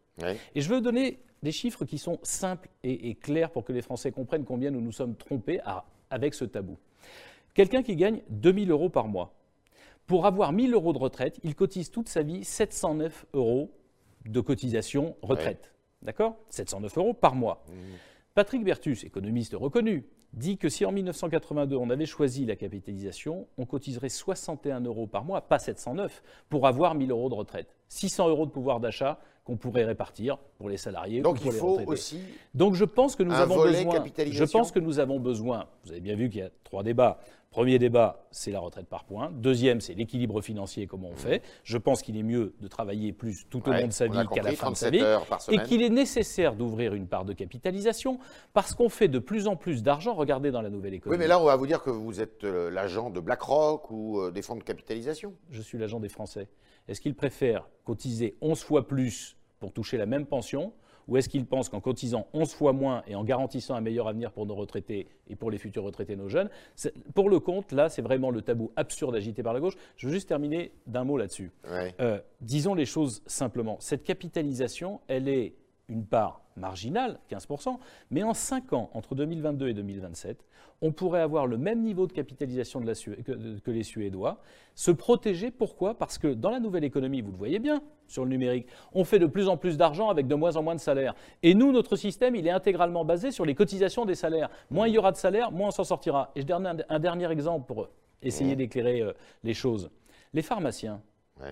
Et 0.55 0.61
je 0.61 0.69
veux 0.69 0.81
donner 0.81 1.19
des 1.43 1.51
chiffres 1.51 1.85
qui 1.85 1.99
sont 1.99 2.17
simples 2.23 2.69
et, 2.83 3.13
clairs 3.15 3.51
pour 3.51 3.63
que 3.63 3.71
les 3.71 3.81
Français 3.81 4.11
comprennent 4.11 4.45
combien 4.45 4.71
nous 4.71 4.81
nous 4.81 4.91
sommes 4.91 5.15
trompés 5.15 5.59
avec 6.09 6.33
ce 6.33 6.45
tabou. 6.45 6.77
Quelqu'un 7.53 7.83
qui 7.83 7.95
gagne 7.95 8.21
2000 8.29 8.71
euros 8.71 8.89
par 8.89 9.07
mois, 9.07 9.36
pour 10.07 10.25
avoir 10.25 10.53
1000 10.53 10.73
euros 10.73 10.93
de 10.93 10.97
retraite, 10.97 11.39
il 11.43 11.53
cotise 11.53 11.91
toute 11.91 12.09
sa 12.09 12.23
vie 12.23 12.43
709 12.43 13.25
euros 13.33 13.71
de 14.25 14.39
cotisation 14.39 15.15
retraite. 15.21 15.73
D'accord? 16.01 16.37
709 16.49 16.97
euros 16.97 17.13
par 17.13 17.35
mois. 17.35 17.63
Mmh. 17.67 17.73
Patrick 18.33 18.63
Bertus, 18.63 19.03
économiste 19.03 19.53
reconnu, 19.53 20.05
dit 20.33 20.57
que 20.57 20.69
si 20.69 20.85
en 20.85 20.91
1982 20.91 21.75
on 21.75 21.89
avait 21.89 22.05
choisi 22.05 22.45
la 22.45 22.55
capitalisation, 22.55 23.47
on 23.57 23.65
cotiserait 23.65 24.09
61 24.09 24.81
euros 24.81 25.07
par 25.07 25.23
mois, 25.23 25.41
pas 25.41 25.59
709, 25.59 26.23
pour 26.49 26.67
avoir 26.67 26.95
1000 26.95 27.11
euros 27.11 27.29
de 27.29 27.35
retraite. 27.35 27.75
600 27.89 28.29
euros 28.29 28.45
de 28.45 28.51
pouvoir 28.51 28.79
d'achat 28.79 29.19
qu'on 29.47 29.55
pourrait 29.55 29.85
répartir 29.85 30.37
pour 30.57 30.69
les 30.69 30.75
salariés 30.75 31.21
Donc 31.21 31.37
ou 31.37 31.43
pour 31.43 31.53
il 31.53 31.57
faut 31.57 31.79
aussi 31.85 32.19
Donc 32.53 32.73
je 32.73 32.83
pense 32.83 33.15
que 33.15 33.23
nous 33.23 33.33
avons 33.33 33.63
besoin. 33.63 34.03
Je 34.29 34.43
pense 34.43 34.71
que 34.71 34.79
nous 34.79 34.99
avons 34.99 35.19
besoin. 35.19 35.67
Vous 35.85 35.91
avez 35.91 36.01
bien 36.01 36.15
vu 36.15 36.29
qu'il 36.29 36.39
y 36.41 36.43
a 36.43 36.49
trois 36.65 36.83
débats. 36.83 37.19
Premier 37.49 37.79
débat, 37.79 38.27
c'est 38.29 38.51
la 38.51 38.59
retraite 38.59 38.87
par 38.87 39.05
points. 39.05 39.31
Deuxième, 39.31 39.79
c'est 39.79 39.93
l'équilibre 39.93 40.41
financier, 40.41 40.85
comment 40.85 41.07
on 41.07 41.15
fait. 41.15 41.41
Je 41.63 41.77
pense 41.77 42.01
qu'il 42.01 42.17
est 42.17 42.23
mieux 42.23 42.53
de 42.59 42.67
travailler 42.67 43.13
plus 43.13 43.47
tout 43.49 43.67
au 43.67 43.71
long 43.71 43.87
de 43.87 43.93
sa 43.93 44.07
vie 44.07 44.19
qu'à 44.33 44.43
la 44.43 44.51
fin 44.51 44.69
de 44.69 44.75
sa 44.75 44.89
vie. 44.89 45.01
Et 45.49 45.59
qu'il 45.59 45.81
est 45.81 45.89
nécessaire 45.89 46.55
d'ouvrir 46.55 46.93
une 46.93 47.07
part 47.07 47.23
de 47.23 47.31
capitalisation 47.31 48.19
parce 48.53 48.75
qu'on 48.75 48.89
fait 48.89 49.07
de 49.07 49.17
plus 49.17 49.47
en 49.47 49.55
plus 49.55 49.81
d'argent. 49.81 50.13
Regardez 50.13 50.51
dans 50.51 50.61
la 50.61 50.69
nouvelle 50.69 50.93
économie. 50.93 51.17
Oui, 51.17 51.19
mais 51.19 51.27
là, 51.27 51.39
on 51.39 51.45
va 51.45 51.55
vous 51.55 51.67
dire 51.67 51.81
que 51.81 51.89
vous 51.89 52.19
êtes 52.19 52.43
euh, 52.43 52.69
l'agent 52.69 53.09
de 53.09 53.21
BlackRock 53.21 53.89
ou 53.91 54.19
euh, 54.19 54.29
des 54.29 54.41
fonds 54.41 54.57
de 54.57 54.63
capitalisation. 54.63 55.33
Je 55.49 55.61
suis 55.61 55.77
l'agent 55.77 56.01
des 56.01 56.09
Français. 56.09 56.49
Est-ce 56.87 57.01
qu'ils 57.01 57.15
préfèrent 57.15 57.67
cotiser 57.83 58.37
11 58.41 58.61
fois 58.61 58.87
plus 58.87 59.37
pour 59.59 59.73
toucher 59.73 59.97
la 59.97 60.05
même 60.05 60.25
pension 60.25 60.73
ou 61.07 61.15
est-ce 61.17 61.29
qu'ils 61.29 61.45
pensent 61.45 61.69
qu'en 61.69 61.79
cotisant 61.79 62.27
11 62.33 62.53
fois 62.53 62.73
moins 62.73 63.01
et 63.07 63.15
en 63.15 63.23
garantissant 63.23 63.75
un 63.75 63.81
meilleur 63.81 64.07
avenir 64.07 64.31
pour 64.31 64.45
nos 64.45 64.55
retraités 64.55 65.07
et 65.29 65.35
pour 65.35 65.51
les 65.51 65.57
futurs 65.57 65.83
retraités, 65.83 66.15
nos 66.15 66.27
jeunes, 66.27 66.49
pour 67.15 67.29
le 67.29 67.39
compte, 67.39 67.71
là, 67.71 67.89
c'est 67.89 68.01
vraiment 68.01 68.29
le 68.29 68.41
tabou 68.41 68.71
absurde 68.75 69.15
agité 69.15 69.41
par 69.41 69.53
la 69.53 69.59
gauche. 69.59 69.75
Je 69.95 70.07
veux 70.07 70.13
juste 70.13 70.27
terminer 70.27 70.73
d'un 70.85 71.05
mot 71.05 71.17
là-dessus. 71.17 71.51
Euh, 72.01 72.19
disons 72.41 72.73
les 72.73 72.85
choses 72.85 73.23
simplement. 73.25 73.77
Cette 73.79 74.03
capitalisation, 74.03 74.99
elle 75.07 75.29
est 75.29 75.55
une 75.87 76.05
part 76.05 76.41
marginale, 76.57 77.19
15%, 77.31 77.77
mais 78.11 78.23
en 78.23 78.33
5 78.33 78.73
ans, 78.73 78.89
entre 78.93 79.15
2022 79.15 79.69
et 79.69 79.73
2027, 79.73 80.43
on 80.81 80.91
pourrait 80.91 81.21
avoir 81.21 81.47
le 81.47 81.57
même 81.57 81.81
niveau 81.81 82.05
de 82.05 82.13
capitalisation 82.13 82.81
que, 82.81 83.71
les 83.71 83.83
Suédois, 83.83 84.39
se 84.75 84.91
protéger. 84.91 85.49
Pourquoi? 85.49 85.97
Parce 85.97 86.17
que 86.17 86.27
dans 86.27 86.51
la 86.51 86.59
nouvelle 86.59 86.83
économie, 86.83 87.21
vous 87.21 87.31
le 87.31 87.37
voyez 87.37 87.59
bien 87.59 87.81
sur 88.07 88.23
le 88.23 88.29
numérique, 88.29 88.67
on 88.93 89.03
fait 89.03 89.19
de 89.19 89.25
plus 89.25 89.47
en 89.47 89.57
plus 89.57 89.75
d'argent 89.75 90.09
avec 90.09 90.27
de 90.27 90.35
moins 90.35 90.55
en 90.55 90.63
moins 90.63 90.75
de 90.75 90.79
salaires. 90.79 91.15
Et 91.41 91.55
nous, 91.55 91.71
notre 91.71 91.95
système, 91.95 92.35
il 92.35 92.45
est 92.45 92.51
intégralement 92.51 93.03
basé 93.03 93.31
sur 93.31 93.45
les 93.45 93.55
cotisations 93.55 94.05
des 94.05 94.15
salaires. 94.15 94.49
Moins 94.69 94.87
il 94.87 94.93
y 94.93 94.97
aura 94.97 95.11
de 95.11 95.17
salaires, 95.17 95.51
moins 95.51 95.69
on 95.69 95.71
s'en 95.71 95.83
sortira. 95.83 96.31
Et 96.35 96.41
je 96.41 96.45
donne 96.45 96.83
un, 96.87 96.99
dernier 96.99 97.29
exemple 97.31 97.65
pour 97.65 97.89
essayer 98.21 98.55
d'éclairer 98.55 99.01
euh, 99.01 99.13
les 99.43 99.53
choses. 99.53 99.89
Les 100.33 100.41
pharmaciens, 100.41 101.01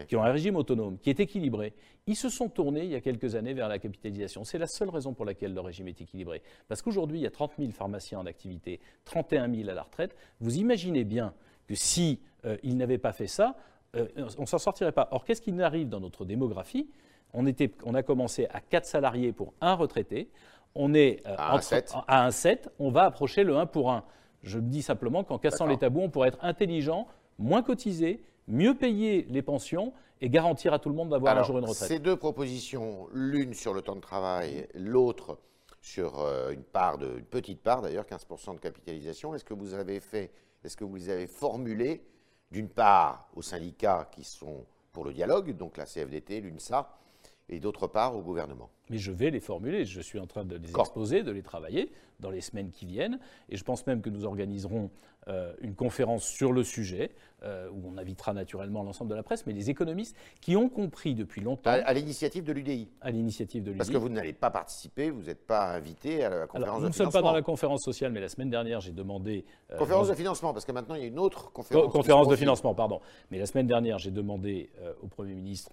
qui 0.07 0.15
ont 0.15 0.23
un 0.23 0.31
régime 0.31 0.55
autonome, 0.55 0.97
qui 0.97 1.09
est 1.09 1.19
équilibré, 1.19 1.73
ils 2.07 2.15
se 2.15 2.29
sont 2.29 2.49
tournés 2.49 2.83
il 2.83 2.91
y 2.91 2.95
a 2.95 3.01
quelques 3.01 3.35
années 3.35 3.53
vers 3.53 3.67
la 3.67 3.79
capitalisation. 3.79 4.43
C'est 4.43 4.57
la 4.57 4.67
seule 4.67 4.89
raison 4.89 5.13
pour 5.13 5.25
laquelle 5.25 5.53
le 5.53 5.61
régime 5.61 5.87
est 5.87 5.99
équilibré. 5.99 6.41
Parce 6.67 6.81
qu'aujourd'hui, 6.81 7.19
il 7.19 7.23
y 7.23 7.27
a 7.27 7.31
30 7.31 7.53
000 7.57 7.71
pharmaciens 7.71 8.19
en 8.19 8.25
activité, 8.25 8.79
31 9.05 9.53
000 9.53 9.69
à 9.69 9.73
la 9.73 9.83
retraite. 9.83 10.15
Vous 10.39 10.57
imaginez 10.57 11.03
bien 11.03 11.33
que 11.67 11.75
si 11.75 12.19
euh, 12.45 12.57
n'avaient 12.63 12.97
pas 12.97 13.13
fait 13.13 13.27
ça, 13.27 13.55
euh, 13.95 14.07
on 14.37 14.41
ne 14.41 14.45
s'en 14.45 14.57
sortirait 14.57 14.91
pas. 14.91 15.07
Or, 15.11 15.25
qu'est-ce 15.25 15.41
qui 15.41 15.59
arrive 15.61 15.89
dans 15.89 15.99
notre 15.99 16.25
démographie? 16.25 16.89
On, 17.33 17.47
était, 17.47 17.71
on 17.83 17.95
a 17.95 18.03
commencé 18.03 18.47
à 18.51 18.61
4 18.61 18.85
salariés 18.85 19.31
pour 19.31 19.53
un 19.61 19.73
retraité. 19.73 20.29
on 20.75 20.93
est 20.93 21.25
à, 21.25 21.55
un 21.55 21.61
7. 21.61 21.93
à 22.07 22.25
un 22.25 22.31
7, 22.31 22.69
on 22.79 22.89
va 22.89 23.05
approcher 23.05 23.43
le 23.43 23.57
1 23.57 23.65
pour 23.65 23.91
1. 23.91 24.03
Je 24.43 24.59
dis 24.59 24.83
simplement 24.83 25.23
qu'en 25.23 25.39
cassant 25.39 25.65
les 25.65 25.77
tabous, 25.77 26.01
on 26.01 26.09
pourrait 26.09 26.27
être 26.27 26.43
intelligent, 26.43 27.07
moins 27.39 27.63
cotisé, 27.63 28.21
mieux 28.47 28.75
payer 28.75 29.25
les 29.29 29.41
pensions 29.41 29.93
et 30.21 30.29
garantir 30.29 30.73
à 30.73 30.79
tout 30.79 30.89
le 30.89 30.95
monde 30.95 31.09
d'avoir 31.09 31.37
un 31.37 31.43
jour 31.43 31.57
une 31.57 31.65
retraite. 31.65 31.87
Ces 31.87 31.99
deux 31.99 32.15
propositions, 32.15 33.07
l'une 33.13 33.53
sur 33.53 33.73
le 33.73 33.81
temps 33.81 33.95
de 33.95 34.01
travail, 34.01 34.67
l'autre 34.73 35.39
sur 35.81 36.19
euh, 36.19 36.51
une 36.51 36.63
part 36.63 36.97
de, 36.97 37.17
une 37.17 37.25
petite 37.25 37.61
part 37.61 37.81
d'ailleurs, 37.81 38.05
15% 38.05 38.55
de 38.55 38.59
capitalisation, 38.59 39.35
est-ce 39.35 39.45
que 39.45 39.53
vous 39.53 39.73
avez 39.73 39.99
fait, 39.99 40.31
est-ce 40.63 40.75
que 40.77 40.83
vous 40.83 40.95
les 40.95 41.09
avez 41.09 41.27
formulées 41.27 42.03
d'une 42.51 42.69
part 42.69 43.29
aux 43.35 43.41
syndicats 43.41 44.09
qui 44.11 44.23
sont 44.23 44.65
pour 44.91 45.05
le 45.05 45.13
dialogue, 45.13 45.55
donc 45.57 45.77
la 45.77 45.85
CFDT, 45.85 46.41
l'UNSA, 46.41 46.89
et 47.49 47.59
d'autre 47.59 47.87
part 47.87 48.15
au 48.15 48.21
gouvernement. 48.21 48.69
Mais 48.89 48.97
je 48.97 49.11
vais 49.11 49.31
les 49.31 49.39
formuler, 49.39 49.85
je 49.85 50.01
suis 50.01 50.19
en 50.19 50.27
train 50.27 50.45
de 50.45 50.57
les 50.57 50.69
exposer, 50.69 51.23
de 51.23 51.31
les 51.31 51.41
travailler 51.41 51.91
dans 52.19 52.29
les 52.29 52.41
semaines 52.41 52.71
qui 52.71 52.85
viennent, 52.85 53.19
et 53.49 53.57
je 53.57 53.63
pense 53.63 53.85
même 53.87 54.01
que 54.01 54.09
nous 54.09 54.25
organiserons 54.25 54.89
euh, 55.27 55.53
une 55.59 55.73
conférence 55.73 56.23
sur 56.23 56.51
le 56.51 56.63
sujet, 56.63 57.11
euh, 57.43 57.67
où 57.71 57.91
on 57.91 57.97
invitera 57.97 58.33
naturellement 58.33 58.83
l'ensemble 58.83 59.09
de 59.09 59.15
la 59.15 59.23
presse, 59.23 59.47
mais 59.47 59.53
les 59.53 59.71
économistes 59.71 60.15
qui 60.39 60.55
ont 60.55 60.69
compris 60.69 61.15
depuis 61.15 61.41
longtemps... 61.41 61.71
À, 61.71 61.93
l'initiative 61.93 62.43
de 62.43 62.53
l'UDI 62.53 62.89
À 63.01 63.09
l'initiative 63.09 63.63
de 63.63 63.71
l'UDI. 63.71 63.77
Parce 63.79 63.89
que 63.89 63.97
vous 63.97 64.09
n'allez 64.09 64.33
pas 64.33 64.51
participer, 64.51 65.09
vous 65.09 65.23
n'êtes 65.23 65.45
pas 65.47 65.73
invité 65.73 66.23
à 66.23 66.29
la 66.29 66.47
conférence 66.47 66.67
Alors, 66.67 66.79
nous 66.79 66.87
ne 66.89 66.93
sommes 66.93 67.11
pas 67.11 67.23
dans 67.23 67.33
la 67.33 67.41
conférence 67.41 67.83
sociale, 67.83 68.11
mais 68.11 68.21
la 68.21 68.29
semaine 68.29 68.51
dernière, 68.51 68.81
j'ai 68.81 68.91
demandé... 68.91 69.45
Euh, 69.71 69.77
conférence 69.77 70.09
de 70.09 70.13
financement, 70.13 70.53
parce 70.53 70.65
que 70.65 70.71
maintenant, 70.71 70.93
il 70.93 71.01
y 71.01 71.05
a 71.05 71.07
une 71.07 71.19
autre 71.19 71.51
conférence. 71.51 71.91
conférence 71.91 72.27
de 72.27 72.35
financement, 72.35 72.75
pardon. 72.75 73.01
Mais 73.31 73.39
la 73.39 73.47
semaine 73.47 73.67
dernière, 73.67 73.97
j'ai 73.97 74.11
demandé 74.11 74.69
au 75.01 75.07
Premier 75.07 75.33
ministre 75.33 75.71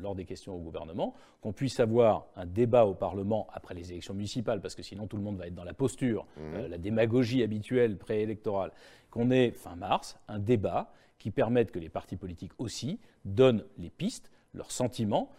lors 0.00 0.14
des 0.14 0.24
questions 0.24 0.54
au 0.54 0.58
gouvernement, 0.58 1.14
qu'on 1.40 1.52
puisse 1.52 1.80
avoir 1.80 2.26
un 2.36 2.46
débat 2.46 2.84
au 2.86 2.94
Parlement 2.94 3.46
après 3.52 3.74
les 3.74 3.92
élections 3.92 4.14
municipales, 4.14 4.60
parce 4.60 4.74
que 4.74 4.82
sinon 4.82 5.06
tout 5.06 5.16
le 5.16 5.22
monde 5.22 5.36
va 5.36 5.46
être 5.46 5.54
dans 5.54 5.64
la 5.64 5.74
posture, 5.74 6.26
mmh. 6.36 6.40
euh, 6.54 6.68
la 6.68 6.78
démagogie 6.78 7.42
habituelle 7.42 7.96
préélectorale, 7.96 8.72
qu'on 9.10 9.30
ait 9.30 9.50
fin 9.50 9.76
mars 9.76 10.18
un 10.28 10.38
débat 10.38 10.92
qui 11.18 11.30
permette 11.30 11.70
que 11.70 11.78
les 11.78 11.88
partis 11.88 12.16
politiques 12.16 12.52
aussi 12.58 12.98
donnent 13.24 13.64
les 13.78 13.90
pistes, 13.90 14.30
leurs 14.54 14.70
sentiments, 14.72 15.30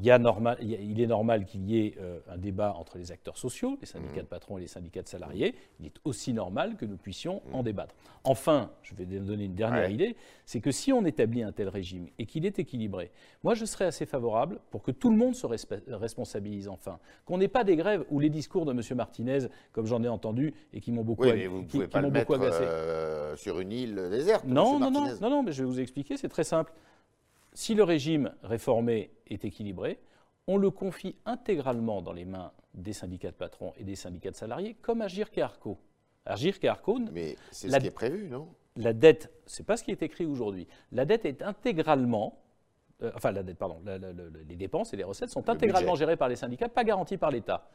il, 0.00 1.00
est 1.00 1.06
normal 1.06 1.44
qu'il 1.44 1.68
y 1.68 1.78
ait 1.78 1.94
euh, 2.00 2.20
un 2.28 2.36
débat 2.36 2.74
entre 2.78 2.98
les 2.98 3.10
acteurs 3.12 3.36
sociaux, 3.36 3.76
les 3.80 3.86
syndicats 3.86 4.22
de 4.22 4.26
patrons 4.26 4.58
et 4.58 4.60
les 4.60 4.66
syndicats 4.66 5.02
de 5.02 5.08
salariés. 5.08 5.54
Il 5.80 5.86
est 5.86 5.94
aussi 6.04 6.32
normal 6.32 6.76
que 6.76 6.84
nous 6.84 6.96
puissions 6.96 7.42
en 7.52 7.60
mmh. 7.60 7.64
débattre. 7.64 7.94
Enfin, 8.24 8.70
je 8.82 8.94
vais 8.94 9.04
donner 9.04 9.44
une 9.44 9.54
dernière 9.54 9.90
idée, 9.90 10.16
c'est 10.44 10.60
que 10.60 10.70
si 10.70 10.92
on 10.92 11.04
établit 11.04 11.42
un 11.42 11.52
tel 11.52 11.68
régime 11.68 12.08
et 12.18 12.26
qu'il 12.26 12.46
est 12.46 12.58
équilibré, 12.58 13.10
moi 13.42 13.54
je 13.54 13.64
serais 13.64 13.86
assez 13.86 14.06
favorable 14.06 14.60
pour 14.70 14.82
que 14.82 14.90
tout 14.90 15.10
le 15.10 15.16
monde 15.16 15.34
se 15.34 15.46
responsabilise 15.46 16.68
enfin. 16.68 16.98
Qu'on 17.24 17.38
n'ait 17.38 17.48
pas 17.48 17.64
des 17.64 17.76
grèves 17.76 18.04
où 18.10 18.20
les 18.20 18.30
discours 18.30 18.64
de 18.66 18.72
M. 18.72 18.80
Martinez, 18.96 19.46
comme 19.72 19.86
j'en 19.86 20.02
ai 20.02 20.08
entendu 20.08 20.54
et 20.72 20.80
qui 20.80 20.92
m'ont 20.92 21.04
beaucoup, 21.04 21.24
oui, 21.24 21.32
mais 21.34 21.46
vous 21.46 21.62
qui, 21.62 21.68
pouvez 21.68 21.88
pas 21.88 22.00
le 22.00 22.10
mettre, 22.10 22.32
euh, 22.38 23.36
sur 23.36 23.60
une 23.60 23.72
île 23.72 24.08
déserte. 24.10 24.44
Non, 24.44 24.78
non, 24.78 24.90
non, 24.90 25.06
non, 25.20 25.30
non, 25.30 25.42
mais 25.42 25.52
je 25.52 25.62
vais 25.62 25.68
vous 25.68 25.80
expliquer, 25.80 26.16
c'est 26.16 26.28
très 26.28 26.44
simple. 26.44 26.72
Si 27.52 27.74
le 27.74 27.82
régime 27.82 28.34
réformé 28.42 29.10
est 29.26 29.44
équilibré, 29.44 29.98
on 30.46 30.56
le 30.56 30.70
confie 30.70 31.16
intégralement 31.26 32.02
dans 32.02 32.12
les 32.12 32.24
mains 32.24 32.52
des 32.74 32.92
syndicats 32.92 33.30
de 33.30 33.36
patrons 33.36 33.74
et 33.76 33.84
des 33.84 33.96
syndicats 33.96 34.30
de 34.30 34.36
salariés, 34.36 34.74
comme 34.80 35.02
Agir 35.02 35.28
Arco. 35.38 35.78
Agir 36.24 36.54
Arco. 36.64 36.98
Mais 37.12 37.36
c'est 37.50 37.68
ce 37.68 37.76
qui 37.76 37.86
est 37.86 37.90
prévu, 37.90 38.28
non? 38.28 38.48
La 38.76 38.92
dette, 38.92 39.32
c'est 39.46 39.66
pas 39.66 39.76
ce 39.76 39.82
qui 39.82 39.90
est 39.90 40.02
écrit 40.02 40.24
aujourd'hui. 40.24 40.68
La 40.92 41.04
dette 41.04 41.24
est 41.24 41.42
intégralement. 41.42 42.40
Euh, 43.02 43.10
enfin, 43.14 43.32
la 43.32 43.42
dette, 43.42 43.58
pardon. 43.58 43.82
les 44.48 44.56
dépenses 44.56 44.92
et 44.94 44.96
les 44.96 45.04
recettes 45.04 45.30
sont 45.30 45.48
intégralement 45.48 45.96
gérées 45.96 46.16
par 46.16 46.28
les 46.28 46.36
syndicats, 46.36 46.68
pas 46.68 46.84
garanties 46.84 47.16
par 47.16 47.30
l'État. 47.30 47.68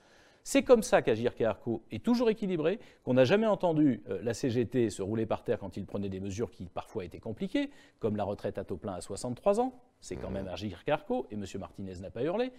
C'est 0.44 0.64
comme 0.64 0.84
ça 0.84 1.02
qu'Agir 1.02 1.36
Carco 1.36 1.84
est 1.90 2.04
toujours 2.04 2.30
équilibré, 2.30 2.80
qu'on 3.04 3.14
n'a 3.14 3.24
jamais 3.24 3.48
entendu 3.48 4.04
euh, 4.10 4.20
la 4.22 4.34
CGT 4.34 4.90
se 4.90 5.02
rouler 5.02 5.26
par 5.26 5.44
terre 5.44 5.58
quand 5.58 5.78
il 5.78 5.86
prenait 5.86 6.10
des 6.10 6.20
mesures 6.20 6.52
qui 6.52 6.66
parfois 6.66 7.06
étaient 7.06 7.20
compliquées, 7.20 7.70
comme 8.00 8.18
la 8.18 8.26
retraite 8.26 8.58
à 8.58 8.66
taux 8.66 8.76
plein 8.76 8.94
à 8.94 9.02
63 9.02 9.62
ans. 9.62 9.80
C'est 10.02 10.18
quand 10.18 10.30
même 10.30 10.50
Agir 10.50 10.84
Carco, 10.84 11.28
et 11.32 11.36
M. 11.36 11.46
Martinez 11.60 11.96
n'a 12.02 12.10
pas 12.10 12.24
hurlé. 12.24 12.52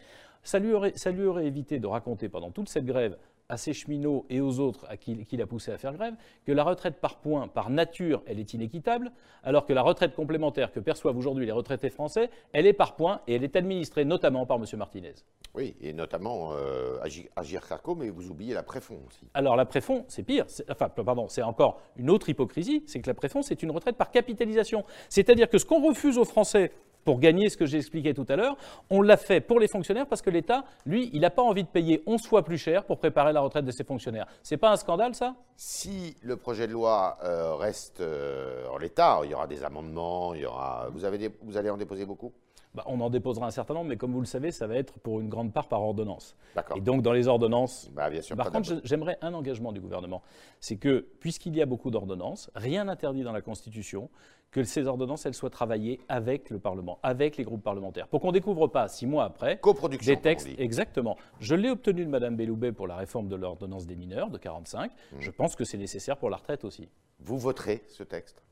Ça 0.42 0.58
lui, 0.58 0.72
aurait, 0.72 0.92
ça 0.96 1.10
lui 1.10 1.24
aurait 1.24 1.46
évité 1.46 1.78
de 1.78 1.86
raconter 1.86 2.30
pendant 2.30 2.50
toute 2.50 2.70
cette 2.70 2.86
grève 2.86 3.18
à 3.48 3.56
ses 3.56 3.72
cheminots 3.72 4.24
et 4.30 4.40
aux 4.40 4.58
autres 4.60 4.86
à 4.88 4.96
qui, 4.96 5.26
il 5.30 5.42
a 5.42 5.46
poussé 5.46 5.70
à 5.70 5.78
faire 5.78 5.92
grève, 5.92 6.14
que 6.46 6.52
la 6.52 6.64
retraite 6.64 7.00
par 7.00 7.18
points, 7.18 7.48
par 7.48 7.70
nature, 7.70 8.22
elle 8.26 8.38
est 8.38 8.54
inéquitable, 8.54 9.12
alors 9.42 9.66
que 9.66 9.72
la 9.72 9.82
retraite 9.82 10.14
complémentaire 10.14 10.72
que 10.72 10.80
perçoivent 10.80 11.16
aujourd'hui 11.16 11.46
les 11.46 11.52
retraités 11.52 11.90
français, 11.90 12.30
elle 12.52 12.66
est 12.66 12.72
par 12.72 12.96
points 12.96 13.20
et 13.26 13.34
elle 13.34 13.44
est 13.44 13.56
administrée 13.56 14.04
notamment 14.04 14.46
par 14.46 14.56
M. 14.56 14.64
Martinez. 14.78 15.14
Oui, 15.54 15.76
et 15.80 15.92
notamment 15.92 16.52
euh, 16.52 16.98
Agir 17.36 17.66
Carco, 17.66 17.94
mais 17.94 18.10
vous 18.10 18.30
oubliez 18.30 18.54
la 18.54 18.62
préfond 18.62 19.00
aussi. 19.06 19.28
Alors 19.34 19.56
la 19.56 19.66
préfond, 19.66 20.04
c'est 20.08 20.22
pire. 20.22 20.46
Enfin, 20.70 20.88
pardon, 20.88 21.28
c'est 21.28 21.42
encore 21.42 21.80
une 21.96 22.10
autre 22.10 22.28
hypocrisie, 22.28 22.82
c'est 22.86 23.00
que 23.00 23.08
la 23.08 23.14
préfond, 23.14 23.42
c'est 23.42 23.62
une 23.62 23.70
retraite 23.70 23.96
par 23.96 24.10
capitalisation. 24.10 24.84
C'est-à-dire 25.08 25.48
que 25.48 25.58
ce 25.58 25.64
qu'on 25.64 25.86
refuse 25.86 26.18
aux 26.18 26.24
Français 26.24 26.72
pour 27.04 27.20
gagner 27.20 27.48
ce 27.48 27.56
que 27.56 27.66
j'ai 27.66 27.78
expliqué 27.78 28.14
tout 28.14 28.26
à 28.28 28.36
l'heure. 28.36 28.56
On 28.90 29.02
l'a 29.02 29.16
fait 29.16 29.40
pour 29.40 29.60
les 29.60 29.68
fonctionnaires 29.68 30.06
parce 30.06 30.22
que 30.22 30.30
l'État, 30.30 30.64
lui, 30.86 31.10
il 31.12 31.20
n'a 31.20 31.30
pas 31.30 31.42
envie 31.42 31.64
de 31.64 31.68
payer 31.68 32.02
11 32.06 32.26
fois 32.26 32.44
plus 32.44 32.58
cher 32.58 32.84
pour 32.84 32.98
préparer 32.98 33.32
la 33.32 33.40
retraite 33.40 33.64
de 33.64 33.70
ses 33.70 33.84
fonctionnaires. 33.84 34.26
C'est 34.42 34.56
pas 34.56 34.72
un 34.72 34.76
scandale, 34.76 35.14
ça? 35.14 35.34
Si 35.56 36.16
le 36.22 36.36
projet 36.36 36.66
de 36.66 36.72
loi 36.72 37.18
euh, 37.22 37.54
reste 37.54 38.00
euh, 38.00 38.66
en 38.68 38.78
l'état, 38.78 39.20
il 39.24 39.30
y 39.30 39.34
aura 39.34 39.46
des 39.46 39.62
amendements, 39.62 40.34
il 40.34 40.42
y 40.42 40.46
aura... 40.46 40.88
vous, 40.92 41.04
avez 41.04 41.30
vous 41.42 41.56
allez 41.56 41.70
en 41.70 41.76
déposer 41.76 42.04
beaucoup? 42.06 42.32
Bah, 42.74 42.82
on 42.86 43.00
en 43.00 43.10
déposera 43.10 43.46
un 43.46 43.50
certain 43.50 43.74
nombre, 43.74 43.88
mais 43.88 43.96
comme 43.96 44.12
vous 44.12 44.20
le 44.20 44.26
savez, 44.26 44.50
ça 44.50 44.66
va 44.66 44.74
être 44.74 44.98
pour 44.98 45.20
une 45.20 45.28
grande 45.28 45.52
part 45.52 45.68
par 45.68 45.82
ordonnance. 45.82 46.36
Et 46.74 46.80
donc, 46.80 47.02
dans 47.02 47.12
les 47.12 47.28
ordonnances. 47.28 47.90
Bah, 47.94 48.10
bien 48.10 48.20
sûr, 48.20 48.36
par 48.36 48.50
contre, 48.50 48.80
j'aimerais 48.82 49.16
un 49.22 49.32
engagement 49.32 49.72
du 49.72 49.80
gouvernement. 49.80 50.22
C'est 50.60 50.76
que, 50.76 51.06
puisqu'il 51.20 51.54
y 51.56 51.62
a 51.62 51.66
beaucoup 51.66 51.90
d'ordonnances, 51.90 52.50
rien 52.54 52.84
n'interdit 52.84 53.22
dans 53.22 53.32
la 53.32 53.42
Constitution 53.42 54.10
que 54.50 54.62
ces 54.62 54.86
ordonnances 54.86 55.26
elles 55.26 55.34
soient 55.34 55.50
travaillées 55.50 56.00
avec 56.08 56.50
le 56.50 56.60
Parlement, 56.60 57.00
avec 57.02 57.36
les 57.36 57.44
groupes 57.44 57.62
parlementaires, 57.62 58.06
pour 58.06 58.20
qu'on 58.20 58.28
ne 58.28 58.34
découvre 58.34 58.68
pas 58.68 58.86
six 58.86 59.04
mois 59.04 59.24
après 59.24 59.58
des 60.00 60.16
textes. 60.16 60.48
Exactement. 60.58 61.16
Je 61.40 61.56
l'ai 61.56 61.70
obtenu 61.70 62.04
de 62.04 62.10
Mme 62.10 62.36
Belloubet 62.36 62.70
pour 62.70 62.86
la 62.86 62.94
réforme 62.94 63.28
de 63.28 63.34
l'ordonnance 63.34 63.84
des 63.84 63.96
mineurs 63.96 64.30
de 64.30 64.38
45. 64.38 64.92
Mmh. 64.92 65.16
Je 65.18 65.30
pense 65.32 65.56
que 65.56 65.64
c'est 65.64 65.78
nécessaire 65.78 66.16
pour 66.16 66.30
la 66.30 66.36
retraite 66.36 66.64
aussi. 66.64 66.88
Vous 67.18 67.36
voterez 67.36 67.82
ce 67.88 68.04
texte? 68.04 68.44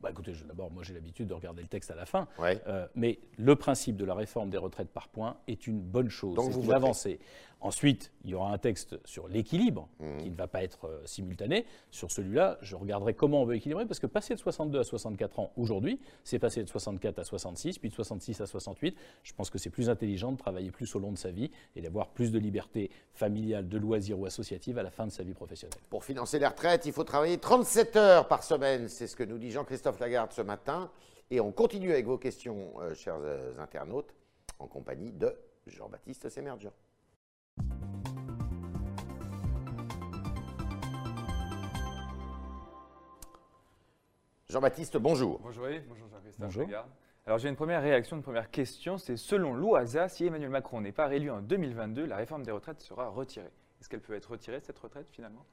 Bah 0.00 0.10
écoutez, 0.10 0.32
d'abord, 0.46 0.70
moi 0.70 0.82
j'ai 0.82 0.92
l'habitude 0.92 1.28
de 1.28 1.34
regarder 1.34 1.62
le 1.62 1.68
texte 1.68 1.90
à 1.90 1.94
la 1.94 2.04
fin, 2.04 2.28
euh, 2.40 2.86
mais 2.94 3.18
le 3.38 3.56
principe 3.56 3.96
de 3.96 4.04
la 4.04 4.14
réforme 4.14 4.50
des 4.50 4.58
retraites 4.58 4.90
par 4.90 5.08
points 5.08 5.36
est 5.48 5.66
une 5.66 5.80
bonne 5.80 6.10
chose, 6.10 6.38
c'est 6.52 6.60
une 6.60 6.72
avancée. 6.72 7.18
Ensuite, 7.62 8.12
il 8.24 8.30
y 8.30 8.34
aura 8.34 8.52
un 8.52 8.58
texte 8.58 8.98
sur 9.06 9.28
l'équilibre 9.28 9.88
mmh. 9.98 10.18
qui 10.18 10.30
ne 10.30 10.36
va 10.36 10.46
pas 10.46 10.62
être 10.62 10.86
euh, 10.86 11.00
simultané. 11.06 11.64
Sur 11.90 12.10
celui-là, 12.10 12.58
je 12.60 12.76
regarderai 12.76 13.14
comment 13.14 13.40
on 13.40 13.44
veut 13.46 13.56
équilibrer, 13.56 13.86
parce 13.86 13.98
que 13.98 14.06
passer 14.06 14.34
de 14.34 14.38
62 14.38 14.78
à 14.78 14.84
64 14.84 15.38
ans 15.38 15.52
aujourd'hui, 15.56 15.98
c'est 16.22 16.38
passer 16.38 16.62
de 16.62 16.68
64 16.68 17.18
à 17.18 17.24
66, 17.24 17.78
puis 17.78 17.88
de 17.88 17.94
66 17.94 18.42
à 18.42 18.46
68. 18.46 18.96
Je 19.22 19.32
pense 19.32 19.48
que 19.48 19.58
c'est 19.58 19.70
plus 19.70 19.88
intelligent 19.88 20.32
de 20.32 20.36
travailler 20.36 20.70
plus 20.70 20.94
au 20.94 20.98
long 20.98 21.12
de 21.12 21.18
sa 21.18 21.30
vie 21.30 21.50
et 21.74 21.80
d'avoir 21.80 22.08
plus 22.08 22.30
de 22.30 22.38
liberté 22.38 22.90
familiale, 23.14 23.68
de 23.68 23.78
loisirs 23.78 24.18
ou 24.18 24.26
associative 24.26 24.76
à 24.78 24.82
la 24.82 24.90
fin 24.90 25.06
de 25.06 25.12
sa 25.12 25.22
vie 25.22 25.34
professionnelle. 25.34 25.80
Pour 25.88 26.04
financer 26.04 26.38
les 26.38 26.46
retraites, 26.46 26.84
il 26.84 26.92
faut 26.92 27.04
travailler 27.04 27.38
37 27.38 27.96
heures 27.96 28.28
par 28.28 28.42
semaine. 28.42 28.88
C'est 28.88 29.06
ce 29.06 29.16
que 29.16 29.24
nous 29.24 29.38
dit 29.38 29.50
Jean-Christophe 29.50 29.85
Lagarde 30.00 30.32
ce 30.32 30.42
matin. 30.42 30.90
Et 31.30 31.40
on 31.40 31.52
continue 31.52 31.92
avec 31.92 32.06
vos 32.06 32.18
questions, 32.18 32.72
euh, 32.80 32.94
chers 32.94 33.18
euh, 33.20 33.52
internautes, 33.58 34.14
en 34.58 34.66
compagnie 34.66 35.12
de 35.12 35.34
Jean-Baptiste 35.66 36.28
Sémergent. 36.28 36.72
Jean-Baptiste, 44.48 44.96
bonjour. 44.96 45.40
Bonjour, 45.40 45.66
bonjour 45.88 46.08
Jean-Christophe. 46.08 46.68
Alors 47.26 47.38
j'ai 47.38 47.48
une 47.48 47.56
première 47.56 47.82
réaction, 47.82 48.16
une 48.16 48.22
première 48.22 48.52
question, 48.52 48.98
c'est 48.98 49.16
selon 49.16 49.52
l'OASA, 49.52 50.08
si 50.08 50.26
Emmanuel 50.26 50.50
Macron 50.50 50.80
n'est 50.80 50.92
pas 50.92 51.08
réélu 51.08 51.28
en 51.30 51.42
2022, 51.42 52.06
la 52.06 52.16
réforme 52.16 52.44
des 52.44 52.52
retraites 52.52 52.80
sera 52.80 53.08
retirée. 53.08 53.50
Est-ce 53.80 53.88
qu'elle 53.88 54.00
peut 54.00 54.14
être 54.14 54.30
retirée, 54.30 54.60
cette 54.60 54.78
retraite, 54.78 55.08
finalement? 55.10 55.44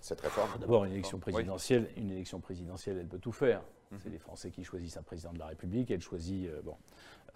Cette 0.00 0.20
réforme 0.20 0.50
D'abord, 0.58 0.84
une 0.84 0.92
élection 0.92 1.18
présidentielle, 1.18 1.90
une 1.96 2.10
élection 2.10 2.40
présidentielle, 2.40 2.98
elle 2.98 3.08
peut 3.08 3.18
tout 3.18 3.32
faire. 3.32 3.62
Mhm. 3.90 3.98
C'est 4.02 4.10
les 4.10 4.18
Français 4.18 4.50
qui 4.50 4.64
choisissent 4.64 4.96
un 4.96 5.02
président 5.02 5.32
de 5.32 5.38
la 5.38 5.46
République, 5.46 5.90
elle 5.90 6.00
choisit... 6.00 6.48
Euh, 6.48 6.62
bon. 6.62 6.76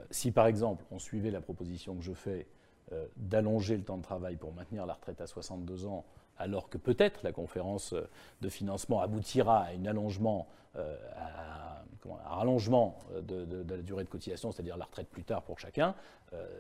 Euh, 0.01 0.05
si 0.11 0.31
par 0.33 0.47
exemple, 0.47 0.85
on 0.91 0.99
suivait 0.99 1.31
la 1.31 1.41
proposition 1.41 1.95
que 1.95 2.03
je 2.03 2.13
fais 2.13 2.47
euh, 2.93 3.07
d'allonger 3.17 3.77
le 3.77 3.83
temps 3.83 3.97
de 3.97 4.03
travail 4.03 4.37
pour 4.37 4.53
maintenir 4.53 4.87
la 4.87 4.95
retraite 4.95 5.21
à 5.21 5.27
62 5.27 5.87
ans, 5.87 6.05
alors 6.37 6.69
que 6.69 6.79
peut-être 6.79 7.23
la 7.23 7.33
conférence 7.33 7.95
de 8.41 8.49
financement 8.49 9.01
aboutira 9.01 9.65
à 9.65 9.69
un 9.71 9.87
allongement, 9.87 10.49
euh, 10.77 10.97
à, 11.17 11.85
un 12.07 12.29
rallongement 12.29 12.99
de, 13.23 13.65
la 13.69 13.83
durée 13.83 14.05
de 14.05 14.09
cotisation, 14.09 14.51
c'est-à-dire 14.51 14.77
la 14.77 14.85
retraite 14.85 15.09
plus 15.09 15.25
tard 15.25 15.43
pour 15.43 15.59
chacun, 15.59 15.95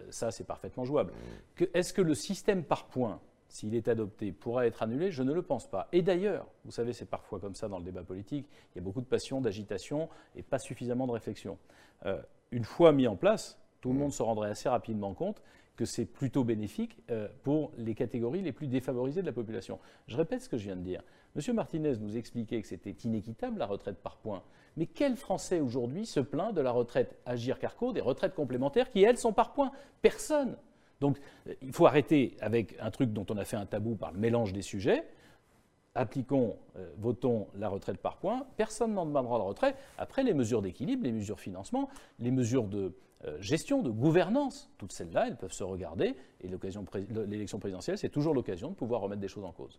ça 0.08 0.30
c'est 0.30 0.44
parfaitement 0.44 0.86
jouable. 0.86 1.12
Mmh. 1.12 1.64
Est-ce 1.74 1.92
que 1.92 2.00
le 2.00 2.14
système 2.14 2.64
par 2.64 2.86
points, 2.86 3.20
s'il 3.48 3.74
est 3.74 3.88
adopté, 3.88 4.32
pourra 4.32 4.66
être 4.66 4.82
annulé 4.82 5.10
Je 5.10 5.22
ne 5.22 5.32
le 5.32 5.42
pense 5.42 5.68
pas. 5.68 5.88
Et 5.92 6.02
d'ailleurs, 6.02 6.46
vous 6.64 6.72
savez, 6.72 6.92
c'est 6.92 7.08
parfois 7.08 7.40
comme 7.40 7.54
ça 7.54 7.68
dans 7.68 7.78
le 7.78 7.84
débat 7.84 8.02
politique, 8.02 8.46
il 8.74 8.78
y 8.78 8.80
a 8.80 8.82
beaucoup 8.82 9.00
de 9.00 9.06
passion, 9.06 9.40
d'agitation 9.40 10.08
et 10.36 10.42
pas 10.42 10.58
suffisamment 10.58 11.06
de 11.06 11.12
réflexion. 11.12 11.58
une 12.50 12.64
fois 12.64 12.92
mis 12.92 13.06
en 13.06 13.16
place, 13.16 13.58
tout 13.80 13.90
le 13.90 13.94
mmh. 13.94 13.98
monde 13.98 14.12
se 14.12 14.22
rendrait 14.22 14.50
assez 14.50 14.68
rapidement 14.68 15.14
compte 15.14 15.42
que 15.76 15.84
c'est 15.84 16.04
plutôt 16.04 16.44
bénéfique 16.44 17.02
euh, 17.10 17.28
pour 17.42 17.72
les 17.76 17.94
catégories 17.94 18.42
les 18.42 18.52
plus 18.52 18.66
défavorisées 18.66 19.22
de 19.22 19.26
la 19.26 19.32
population. 19.32 19.78
Je 20.06 20.16
répète 20.16 20.42
ce 20.42 20.48
que 20.48 20.56
je 20.56 20.64
viens 20.64 20.76
de 20.76 20.82
dire. 20.82 21.02
Monsieur 21.34 21.52
Martinez 21.52 21.96
nous 21.96 22.16
expliquait 22.16 22.62
que 22.62 22.68
c'était 22.68 22.94
inéquitable 23.04 23.58
la 23.58 23.66
retraite 23.66 23.96
par 23.96 24.16
points. 24.18 24.42
Mais 24.76 24.86
quel 24.86 25.16
Français 25.16 25.60
aujourd'hui 25.60 26.06
se 26.06 26.20
plaint 26.20 26.54
de 26.54 26.60
la 26.60 26.70
retraite 26.70 27.18
Agir 27.26 27.58
Carco, 27.58 27.92
des 27.92 28.00
retraites 28.00 28.34
complémentaires 28.34 28.90
qui, 28.90 29.02
elles, 29.02 29.18
sont 29.18 29.32
par 29.32 29.52
points 29.52 29.72
Personne. 30.00 30.56
Donc 31.04 31.18
il 31.60 31.70
faut 31.70 31.84
arrêter 31.84 32.34
avec 32.40 32.76
un 32.80 32.90
truc 32.90 33.12
dont 33.12 33.26
on 33.28 33.36
a 33.36 33.44
fait 33.44 33.58
un 33.58 33.66
tabou 33.66 33.94
par 33.94 34.10
le 34.10 34.18
mélange 34.18 34.54
des 34.54 34.62
sujets. 34.62 35.04
Appliquons, 35.94 36.56
euh, 36.78 36.90
votons 36.96 37.46
la 37.58 37.68
retraite 37.68 37.98
par 37.98 38.16
points. 38.16 38.46
Personne 38.56 38.94
n'en 38.94 39.04
demandera 39.04 39.36
la 39.36 39.44
retraite. 39.44 39.76
Après, 39.98 40.22
les 40.22 40.32
mesures 40.32 40.62
d'équilibre, 40.62 41.04
les 41.04 41.12
mesures 41.12 41.36
de 41.36 41.42
financement, 41.42 41.90
les 42.20 42.30
mesures 42.30 42.64
de 42.64 42.94
euh, 43.26 43.36
gestion, 43.38 43.82
de 43.82 43.90
gouvernance, 43.90 44.70
toutes 44.78 44.92
celles-là, 44.92 45.28
elles 45.28 45.36
peuvent 45.36 45.52
se 45.52 45.62
regarder. 45.62 46.16
Et 46.40 46.48
l'élection 46.48 47.58
présidentielle, 47.58 47.98
c'est 47.98 48.08
toujours 48.08 48.32
l'occasion 48.32 48.70
de 48.70 48.74
pouvoir 48.74 49.02
remettre 49.02 49.20
des 49.20 49.28
choses 49.28 49.44
en 49.44 49.52
cause. 49.52 49.78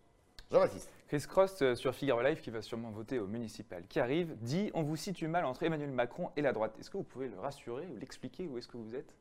Jean-Baptiste. 0.56 0.90
Chris 1.10 1.26
Cross 1.28 1.62
euh, 1.62 1.76
sur 1.76 1.94
Figaro 1.94 2.22
Live, 2.22 2.40
qui 2.40 2.50
va 2.50 2.62
sûrement 2.62 2.90
voter 2.90 3.20
au 3.20 3.28
municipal, 3.28 3.84
qui 3.90 4.00
arrive, 4.00 4.38
dit 4.40 4.72
On 4.74 4.84
vous 4.84 4.96
situe 4.96 5.28
mal 5.28 5.44
entre 5.44 5.64
Emmanuel 5.64 5.92
Macron 5.92 6.30
et 6.38 6.42
la 6.42 6.54
droite. 6.54 6.78
Est-ce 6.80 6.90
que 6.90 6.96
vous 6.96 7.04
pouvez 7.04 7.28
le 7.28 7.38
rassurer 7.38 7.86
ou 7.88 7.98
l'expliquer 7.98 8.48
Où 8.48 8.58
est-ce 8.58 8.70
que 8.70 8.78
vous 8.78 8.96
êtes? 8.96 9.14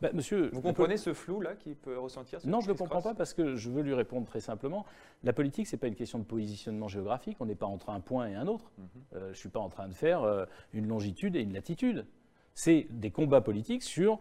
Bah, 0.00 0.10
monsieur, 0.12 0.50
Vous 0.52 0.60
comprenez 0.60 0.96
ce 0.96 1.14
flou-là 1.14 1.54
qu'il 1.54 1.76
peut 1.76 1.96
ressentir 1.96 2.40
Non, 2.44 2.60
je 2.60 2.66
ne 2.66 2.72
le 2.72 2.78
comprends 2.78 3.02
pas 3.02 3.14
parce 3.14 3.34
que 3.34 3.54
je 3.54 3.70
veux 3.70 3.82
lui 3.82 3.94
répondre 3.94 4.26
très 4.26 4.40
simplement. 4.40 4.84
La 5.22 5.32
politique, 5.32 5.68
ce 5.68 5.76
n'est 5.76 5.80
pas 5.80 5.86
une 5.86 5.94
question 5.94 6.18
de 6.18 6.24
positionnement 6.24 6.88
géographique. 6.88 7.36
On 7.38 7.46
n'est 7.46 7.54
pas 7.54 7.66
entre 7.66 7.90
un 7.90 8.00
point 8.00 8.26
et 8.26 8.34
un 8.34 8.48
autre. 8.48 8.72
Mhm. 8.76 8.86
Euh, 9.14 9.24
je 9.26 9.28
ne 9.28 9.34
suis 9.34 9.48
pas 9.48 9.60
en 9.60 9.68
train 9.68 9.86
de 9.86 9.94
faire 9.94 10.24
euh, 10.24 10.44
une 10.72 10.88
longitude 10.88 11.36
et 11.36 11.40
une 11.40 11.52
latitude. 11.52 12.04
C'est 12.54 12.88
des 12.90 13.12
combats 13.12 13.40
politiques 13.40 13.84
sur 13.84 14.18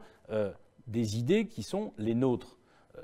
des 0.85 1.17
idées 1.17 1.47
qui 1.47 1.63
sont 1.63 1.93
les 1.97 2.13
nôtres 2.13 2.58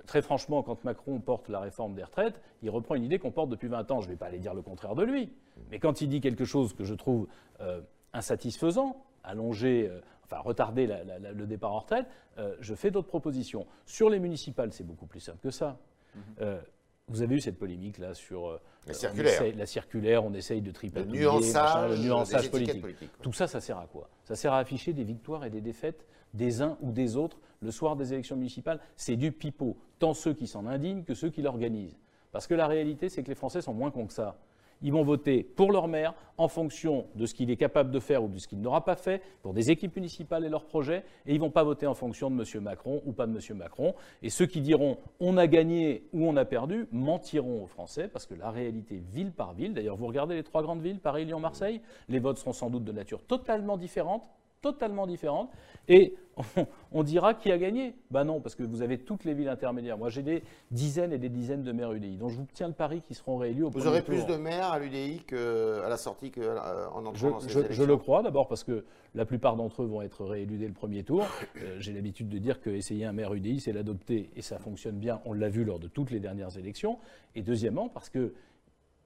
très 0.05 0.21
franchement, 0.21 0.63
quand 0.63 0.83
Macron 0.83 1.19
porte 1.19 1.49
la 1.49 1.59
réforme 1.59 1.95
des 1.95 2.03
retraites, 2.03 2.41
il 2.61 2.69
reprend 2.69 2.95
une 2.95 3.03
idée 3.03 3.19
qu'on 3.19 3.31
porte 3.31 3.49
depuis 3.49 3.67
20 3.67 3.91
ans. 3.91 4.01
Je 4.01 4.07
ne 4.07 4.13
vais 4.13 4.17
pas 4.17 4.27
aller 4.27 4.39
dire 4.39 4.53
le 4.53 4.61
contraire 4.61 4.95
de 4.95 5.03
lui. 5.03 5.31
Mais 5.71 5.79
quand 5.79 6.01
il 6.01 6.09
dit 6.09 6.21
quelque 6.21 6.45
chose 6.45 6.73
que 6.73 6.83
je 6.83 6.93
trouve 6.93 7.27
euh, 7.61 7.81
insatisfaisant, 8.13 9.03
allonger, 9.23 9.89
euh, 9.89 10.01
enfin 10.23 10.39
retarder 10.39 10.87
le 10.87 11.45
départ 11.45 11.73
en 11.73 11.79
retraite, 11.79 12.07
euh, 12.37 12.55
je 12.59 12.75
fais 12.75 12.91
d'autres 12.91 13.07
propositions. 13.07 13.65
Sur 13.85 14.09
les 14.09 14.19
municipales, 14.19 14.71
c'est 14.73 14.85
beaucoup 14.85 15.07
plus 15.07 15.19
simple 15.19 15.39
que 15.41 15.51
ça. 15.51 15.77
Mhm. 16.15 16.61
vous 17.09 17.21
avez 17.21 17.35
eu 17.35 17.41
cette 17.41 17.59
polémique 17.59 17.97
là 17.97 18.13
sur 18.13 18.57
la 18.87 18.93
circulaire. 18.93 19.41
On 19.43 19.57
la 19.57 19.65
circulaire, 19.65 20.23
on 20.23 20.33
essaye 20.33 20.61
de 20.61 20.71
tripler 20.71 21.03
le 21.03 21.11
nuançage, 21.11 21.91
le 21.91 21.97
nuançage 21.97 22.49
politique. 22.49 22.85
Tout 23.21 23.33
ça, 23.33 23.47
ça 23.47 23.59
sert 23.59 23.77
à 23.77 23.85
quoi? 23.85 24.09
Ça 24.23 24.35
sert 24.35 24.53
à 24.53 24.59
afficher 24.59 24.93
des 24.93 25.03
victoires 25.03 25.43
et 25.43 25.49
des 25.49 25.59
défaites 25.59 26.05
des 26.35 26.61
uns 26.61 26.77
ou 26.81 26.91
des 26.91 27.15
autres 27.15 27.39
le 27.61 27.71
soir 27.71 27.95
des 27.95 28.13
élections 28.13 28.35
municipales. 28.35 28.79
C'est 28.95 29.15
du 29.15 29.31
pipeau, 29.31 29.77
tant 29.99 30.13
ceux 30.13 30.33
qui 30.33 30.47
s'en 30.47 30.65
indignent 30.65 31.03
que 31.03 31.13
ceux 31.13 31.29
qui 31.29 31.41
l'organisent. 31.41 31.97
Parce 32.31 32.47
que 32.47 32.53
la 32.53 32.67
réalité, 32.67 33.09
c'est 33.09 33.23
que 33.23 33.29
les 33.29 33.35
Français 33.35 33.61
sont 33.61 33.73
moins 33.73 33.91
cons 33.91 34.07
que 34.07 34.13
ça 34.13 34.37
ils 34.81 34.91
vont 34.91 35.03
voter 35.03 35.43
pour 35.43 35.71
leur 35.71 35.87
maire 35.87 36.13
en 36.37 36.47
fonction 36.47 37.07
de 37.15 37.25
ce 37.25 37.33
qu'il 37.33 37.49
est 37.49 37.55
capable 37.55 37.91
de 37.91 37.99
faire 37.99 38.23
ou 38.23 38.27
de 38.27 38.37
ce 38.37 38.47
qu'il 38.47 38.59
n'aura 38.59 38.83
pas 38.83 38.95
fait 38.95 39.21
pour 39.41 39.53
des 39.53 39.71
équipes 39.71 39.95
municipales 39.95 40.43
et 40.43 40.49
leurs 40.49 40.65
projets, 40.65 41.03
et 41.25 41.31
ils 41.31 41.35
ne 41.35 41.39
vont 41.39 41.49
pas 41.49 41.63
voter 41.63 41.87
en 41.87 41.93
fonction 41.93 42.29
de 42.29 42.35
M. 42.35 42.63
Macron 42.63 43.01
ou 43.05 43.13
pas 43.13 43.25
de 43.25 43.33
M. 43.35 43.57
Macron. 43.57 43.95
Et 44.21 44.29
ceux 44.29 44.45
qui 44.45 44.61
diront 44.61 44.97
on 45.19 45.37
a 45.37 45.47
gagné 45.47 46.03
ou 46.13 46.27
on 46.27 46.35
a 46.35 46.45
perdu 46.45 46.87
mentiront 46.91 47.63
aux 47.63 47.67
Français, 47.67 48.07
parce 48.07 48.25
que 48.25 48.33
la 48.33 48.51
réalité, 48.51 49.01
ville 49.11 49.31
par 49.31 49.53
ville, 49.53 49.73
d'ailleurs 49.73 49.95
vous 49.95 50.07
regardez 50.07 50.35
les 50.35 50.43
trois 50.43 50.61
grandes 50.61 50.81
villes, 50.81 50.99
Paris, 50.99 51.25
Lyon, 51.25 51.39
Marseille, 51.39 51.81
les 52.09 52.19
votes 52.19 52.37
seront 52.37 52.53
sans 52.53 52.69
doute 52.69 52.83
de 52.83 52.91
nature 52.91 53.21
totalement 53.23 53.77
différente, 53.77 54.23
totalement 54.65 55.05
différente. 55.05 55.51
Et 55.87 56.15
on, 56.91 57.03
dira 57.03 57.35
qui 57.35 57.51
a 57.51 57.57
gagné. 57.57 57.93
Ben 58.09 58.23
non, 58.23 58.41
parce 58.41 58.55
que 58.55 58.63
vous 58.63 58.81
avez 58.81 58.97
toutes 58.97 59.23
les 59.23 59.35
villes 59.35 59.47
intermédiaires. 59.47 59.97
Moi, 59.97 60.09
j'ai 60.09 60.23
des 60.23 60.41
dizaines 60.71 61.13
et 61.13 61.19
des 61.19 61.29
dizaines 61.29 61.61
de 61.61 61.71
maires 61.71 61.93
UDI. 61.93 62.17
Donc, 62.17 62.31
je 62.31 62.37
vous 62.37 62.47
tiens 62.51 62.67
le 62.67 62.73
pari 62.73 63.01
qui 63.01 63.13
seront 63.13 63.37
réélus 63.37 63.63
au 63.63 63.69
Vous 63.69 63.85
aurez 63.85 64.01
plus 64.01 64.25
de 64.25 64.35
maires 64.35 64.71
à 64.71 64.79
l'UDI 64.79 65.19
qu'à 65.27 65.87
la 65.87 65.97
sortie 65.97 66.31
qu'en 66.31 66.41
euh, 66.41 66.87
entrant 66.87 67.13
je, 67.13 67.27
dans 67.27 67.39
ces 67.39 67.49
je, 67.49 67.59
je 67.69 67.83
le 67.83 67.95
crois, 67.95 68.23
d'abord 68.23 68.47
parce 68.47 68.63
que 68.63 68.83
la 69.13 69.25
plupart 69.25 69.55
d'entre 69.55 69.83
eux 69.83 69.85
vont 69.85 70.01
être 70.01 70.25
réélus 70.25 70.57
dès 70.57 70.67
le 70.67 70.73
premier 70.73 71.03
tour. 71.03 71.25
Euh, 71.57 71.77
j'ai 71.79 71.93
l'habitude 71.93 72.27
de 72.27 72.39
dire 72.39 72.59
qu'essayer 72.59 73.05
un 73.05 73.13
maire 73.13 73.33
UDI, 73.33 73.59
c'est 73.59 73.71
l'adopter 73.71 74.31
et 74.35 74.41
ça 74.41 74.57
fonctionne 74.57 74.97
bien. 74.97 75.21
On 75.25 75.33
l'a 75.33 75.49
vu 75.49 75.63
lors 75.63 75.79
de 75.79 75.87
toutes 75.87 76.09
les 76.09 76.19
dernières 76.19 76.57
élections. 76.57 76.97
Et 77.35 77.43
deuxièmement, 77.43 77.87
parce 77.87 78.09
qu'il 78.09 78.31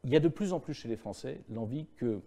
y 0.06 0.16
a 0.16 0.22
de 0.22 0.30
plus 0.30 0.54
en 0.54 0.62
plus 0.62 0.74
chez 0.74 0.88
les 0.88 0.96
Français 0.96 1.42
l'envie 1.50 1.86
que 1.98 2.22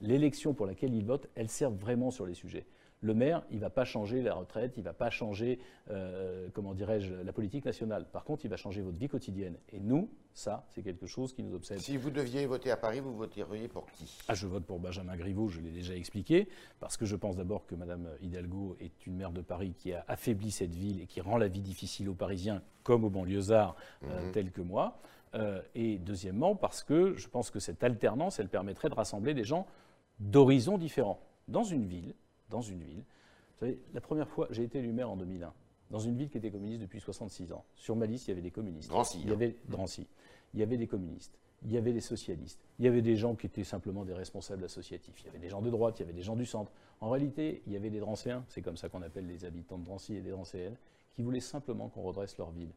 l'élection 0.00 0.54
pour 0.54 0.66
laquelle 0.66 0.94
ils 0.94 1.04
votent, 1.04 1.28
elle 1.34 1.48
serve 1.48 1.74
vraiment 1.74 2.10
sur 2.10 2.24
les 2.24 2.34
sujets 2.34 2.64
le 3.00 3.14
maire, 3.14 3.44
il 3.50 3.56
ne 3.56 3.60
va 3.60 3.70
pas 3.70 3.84
changer 3.84 4.22
la 4.22 4.34
retraite, 4.34 4.74
il 4.76 4.80
ne 4.80 4.84
va 4.84 4.92
pas 4.92 5.10
changer, 5.10 5.60
euh, 5.90 6.48
comment 6.52 6.74
dirais-je, 6.74 7.14
la 7.14 7.32
politique 7.32 7.64
nationale. 7.64 8.06
Par 8.10 8.24
contre, 8.24 8.44
il 8.44 8.48
va 8.48 8.56
changer 8.56 8.80
votre 8.80 8.98
vie 8.98 9.08
quotidienne. 9.08 9.56
Et 9.72 9.80
nous, 9.80 10.10
ça, 10.34 10.66
c'est 10.68 10.82
quelque 10.82 11.06
chose 11.06 11.32
qui 11.32 11.42
nous 11.42 11.54
obsède. 11.54 11.78
Si 11.78 11.96
vous 11.96 12.10
deviez 12.10 12.46
voter 12.46 12.70
à 12.70 12.76
Paris, 12.76 13.00
vous 13.00 13.14
voteriez 13.14 13.68
pour 13.68 13.90
qui? 13.92 14.18
Ah, 14.28 14.34
Je 14.34 14.46
vote 14.46 14.64
pour 14.64 14.80
Benjamin 14.80 15.16
Griveaux, 15.16 15.48
je 15.48 15.60
l'ai 15.60 15.70
déjà 15.70 15.94
expliqué, 15.94 16.48
parce 16.80 16.96
que 16.96 17.06
je 17.06 17.16
pense 17.16 17.36
d'abord 17.36 17.66
que 17.66 17.74
Mme 17.74 18.08
Hidalgo 18.20 18.76
est 18.80 19.06
une 19.06 19.16
maire 19.16 19.32
de 19.32 19.42
Paris 19.42 19.74
qui 19.76 19.92
a 19.92 20.04
affaibli 20.08 20.50
cette 20.50 20.74
ville 20.74 21.00
et 21.00 21.06
qui 21.06 21.20
rend 21.20 21.36
la 21.36 21.48
vie 21.48 21.62
difficile 21.62 22.08
aux 22.08 22.14
Parisiens 22.14 22.62
comme 22.82 23.04
aux 23.04 23.10
banlieusards 23.10 23.76
euh, 24.04 24.26
mhm. 24.26 24.32
tels 24.32 24.50
que 24.50 24.60
moi. 24.60 24.98
Euh, 25.34 25.60
et 25.74 25.98
deuxièmement, 25.98 26.56
parce 26.56 26.82
que 26.82 27.14
je 27.16 27.28
pense 27.28 27.50
que 27.50 27.60
cette 27.60 27.84
alternance, 27.84 28.38
elle 28.38 28.48
permettrait 28.48 28.88
de 28.88 28.94
rassembler 28.94 29.34
des 29.34 29.44
gens 29.44 29.66
d'horizons 30.20 30.78
différents. 30.78 31.20
Dans 31.48 31.64
une 31.64 31.84
ville, 31.84 32.14
dans 32.50 32.62
une 32.62 32.82
ville. 32.82 32.98
Vous 32.98 33.66
savez, 33.66 33.78
la 33.92 34.00
première 34.00 34.28
fois, 34.28 34.46
j'ai 34.50 34.62
été 34.62 34.78
élu 34.78 34.92
maire 34.92 35.10
en 35.10 35.16
2001, 35.16 35.52
dans 35.90 35.98
une 35.98 36.16
ville 36.16 36.28
qui 36.28 36.38
était 36.38 36.50
communiste 36.50 36.82
depuis 36.82 37.00
66 37.00 37.52
ans. 37.52 37.64
Sur 37.74 37.96
ma 37.96 38.06
liste, 38.06 38.28
il 38.28 38.30
y 38.30 38.32
avait 38.32 38.42
des 38.42 38.50
communistes. 38.50 38.88
Drancy. 38.88 39.20
Il 39.22 39.30
y 39.30 39.32
avait 39.32 39.56
Drancy. 39.68 40.06
Il 40.54 40.60
y 40.60 40.62
avait 40.62 40.76
des 40.76 40.86
communistes. 40.86 41.38
Il 41.64 41.72
y 41.72 41.76
avait 41.76 41.92
des 41.92 42.00
socialistes. 42.00 42.60
Il 42.78 42.84
y 42.84 42.88
avait 42.88 43.02
des 43.02 43.16
gens 43.16 43.34
qui 43.34 43.46
étaient 43.46 43.64
simplement 43.64 44.04
des 44.04 44.14
responsables 44.14 44.64
associatifs. 44.64 45.20
Il 45.22 45.26
y 45.26 45.28
avait 45.28 45.40
des 45.40 45.48
gens 45.48 45.60
de 45.60 45.70
droite, 45.70 45.98
il 45.98 46.02
y 46.02 46.04
avait 46.04 46.12
des 46.12 46.22
gens 46.22 46.36
du 46.36 46.46
centre. 46.46 46.70
En 47.00 47.10
réalité, 47.10 47.62
il 47.66 47.72
y 47.72 47.76
avait 47.76 47.90
des 47.90 47.98
Drancéens, 47.98 48.44
c'est 48.48 48.62
comme 48.62 48.76
ça 48.76 48.88
qu'on 48.88 49.02
appelle 49.02 49.26
les 49.26 49.44
habitants 49.44 49.78
de 49.78 49.84
Drancy 49.84 50.14
et 50.14 50.20
des 50.20 50.30
Drancéennes, 50.30 50.76
qui 51.14 51.22
voulaient 51.22 51.40
simplement 51.40 51.88
qu'on 51.88 52.02
redresse 52.02 52.38
leur 52.38 52.50
ville. 52.50 52.70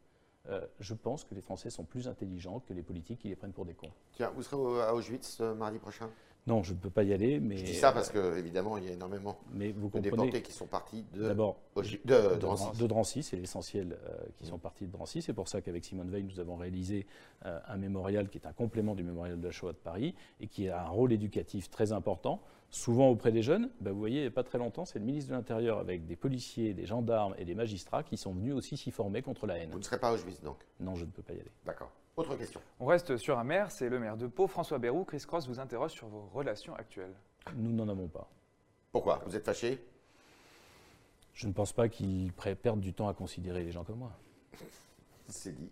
Euh, 0.48 0.66
je 0.80 0.94
pense 0.94 1.22
que 1.22 1.34
les 1.36 1.40
Français 1.40 1.70
sont 1.70 1.84
plus 1.84 2.08
intelligents 2.08 2.60
que 2.60 2.72
les 2.72 2.82
politiques 2.82 3.20
qui 3.20 3.28
les 3.28 3.36
prennent 3.36 3.52
pour 3.52 3.64
des 3.64 3.74
cons. 3.74 3.92
Tiens, 4.12 4.32
vous 4.34 4.42
serez 4.42 4.82
à 4.82 4.94
Auschwitz 4.94 5.40
euh, 5.40 5.54
mardi 5.54 5.78
prochain? 5.78 6.10
Non, 6.46 6.64
je 6.64 6.72
ne 6.72 6.78
peux 6.78 6.90
pas 6.90 7.04
y 7.04 7.12
aller. 7.12 7.38
Mais, 7.38 7.56
je 7.56 7.64
dis 7.64 7.74
ça 7.74 7.92
parce 7.92 8.10
qu'évidemment, 8.10 8.76
il 8.76 8.84
y 8.84 8.88
a 8.88 8.92
énormément 8.92 9.38
de 9.54 10.00
déportés 10.00 10.42
qui 10.42 10.52
sont 10.52 10.66
partis 10.66 11.04
de, 11.14 11.28
de, 11.28 12.34
de, 12.34 12.86
Drancy. 12.86 13.22
c'est 13.22 13.36
l'essentiel 13.36 13.96
euh, 14.08 14.16
qui 14.38 14.46
sont 14.46 14.58
partis 14.58 14.86
de 14.86 14.92
Drancy. 14.92 15.22
C'est 15.22 15.34
pour 15.34 15.48
ça 15.48 15.60
qu'avec 15.60 15.84
Simone 15.84 16.10
Veil, 16.10 16.24
nous 16.24 16.40
avons 16.40 16.56
réalisé 16.56 17.06
euh, 17.46 17.60
un 17.68 17.76
mémorial 17.76 18.28
qui 18.28 18.38
est 18.38 18.46
un 18.46 18.52
complément 18.52 18.96
du 18.96 19.04
mémorial 19.04 19.40
de 19.40 19.46
la 19.46 19.52
Shoah 19.52 19.72
de 19.72 19.78
Paris 19.78 20.16
et 20.40 20.48
qui 20.48 20.68
a 20.68 20.82
un 20.82 20.88
rôle 20.88 21.12
éducatif 21.12 21.70
très 21.70 21.92
important, 21.92 22.42
souvent 22.70 23.08
auprès 23.08 23.30
des 23.30 23.42
jeunes. 23.42 23.70
Ben, 23.80 23.92
vous 23.92 24.00
voyez, 24.00 24.18
il 24.18 24.22
n'y 24.22 24.28
a 24.28 24.32
pas 24.32 24.42
très 24.42 24.58
longtemps, 24.58 24.84
c'est 24.84 24.98
le 24.98 25.04
ministre 25.04 25.30
de 25.30 25.36
l'Intérieur 25.36 25.78
avec 25.78 26.06
des 26.06 26.16
policiers, 26.16 26.74
des 26.74 26.86
gendarmes 26.86 27.36
et 27.38 27.44
des 27.44 27.54
magistrats 27.54 28.02
qui 28.02 28.16
sont 28.16 28.32
venus 28.32 28.54
aussi 28.54 28.76
s'y 28.76 28.90
former 28.90 29.22
contre 29.22 29.46
la 29.46 29.58
haine. 29.58 29.70
Vous 29.70 29.78
ne 29.78 29.84
serez 29.84 30.00
pas 30.00 30.08
à 30.08 30.14
Auschwitz 30.14 30.42
donc? 30.42 30.66
Non, 30.80 30.96
je 30.96 31.04
ne 31.04 31.10
peux 31.10 31.22
pas 31.22 31.34
y 31.34 31.40
aller. 31.40 31.52
D'accord. 31.64 31.92
Autre 32.16 32.36
question. 32.36 32.60
On 32.78 32.86
reste 32.86 33.16
sur 33.16 33.38
un 33.38 33.44
maire, 33.44 33.70
c'est 33.70 33.88
le 33.88 33.98
maire 33.98 34.16
de 34.16 34.26
Pau, 34.26 34.46
François 34.46 34.78
Bérou. 34.78 35.04
Chris 35.04 35.24
Cross 35.26 35.48
vous 35.48 35.60
interroge 35.60 35.92
sur 35.92 36.08
vos 36.08 36.28
relations 36.34 36.74
actuelles. 36.74 37.14
Nous 37.56 37.72
n'en 37.72 37.88
avons 37.88 38.08
pas. 38.08 38.28
Pourquoi? 38.90 39.22
Vous 39.26 39.34
êtes 39.34 39.44
fâché? 39.44 39.82
Je 41.32 41.46
ne 41.46 41.52
pense 41.52 41.72
pas 41.72 41.88
qu'il 41.88 42.32
perde 42.32 42.80
du 42.80 42.92
temps 42.92 43.08
à 43.08 43.14
considérer 43.14 43.64
les 43.64 43.72
gens 43.72 43.84
comme 43.84 43.98
moi. 43.98 44.12
c'est 45.28 45.56
dit. 45.56 45.70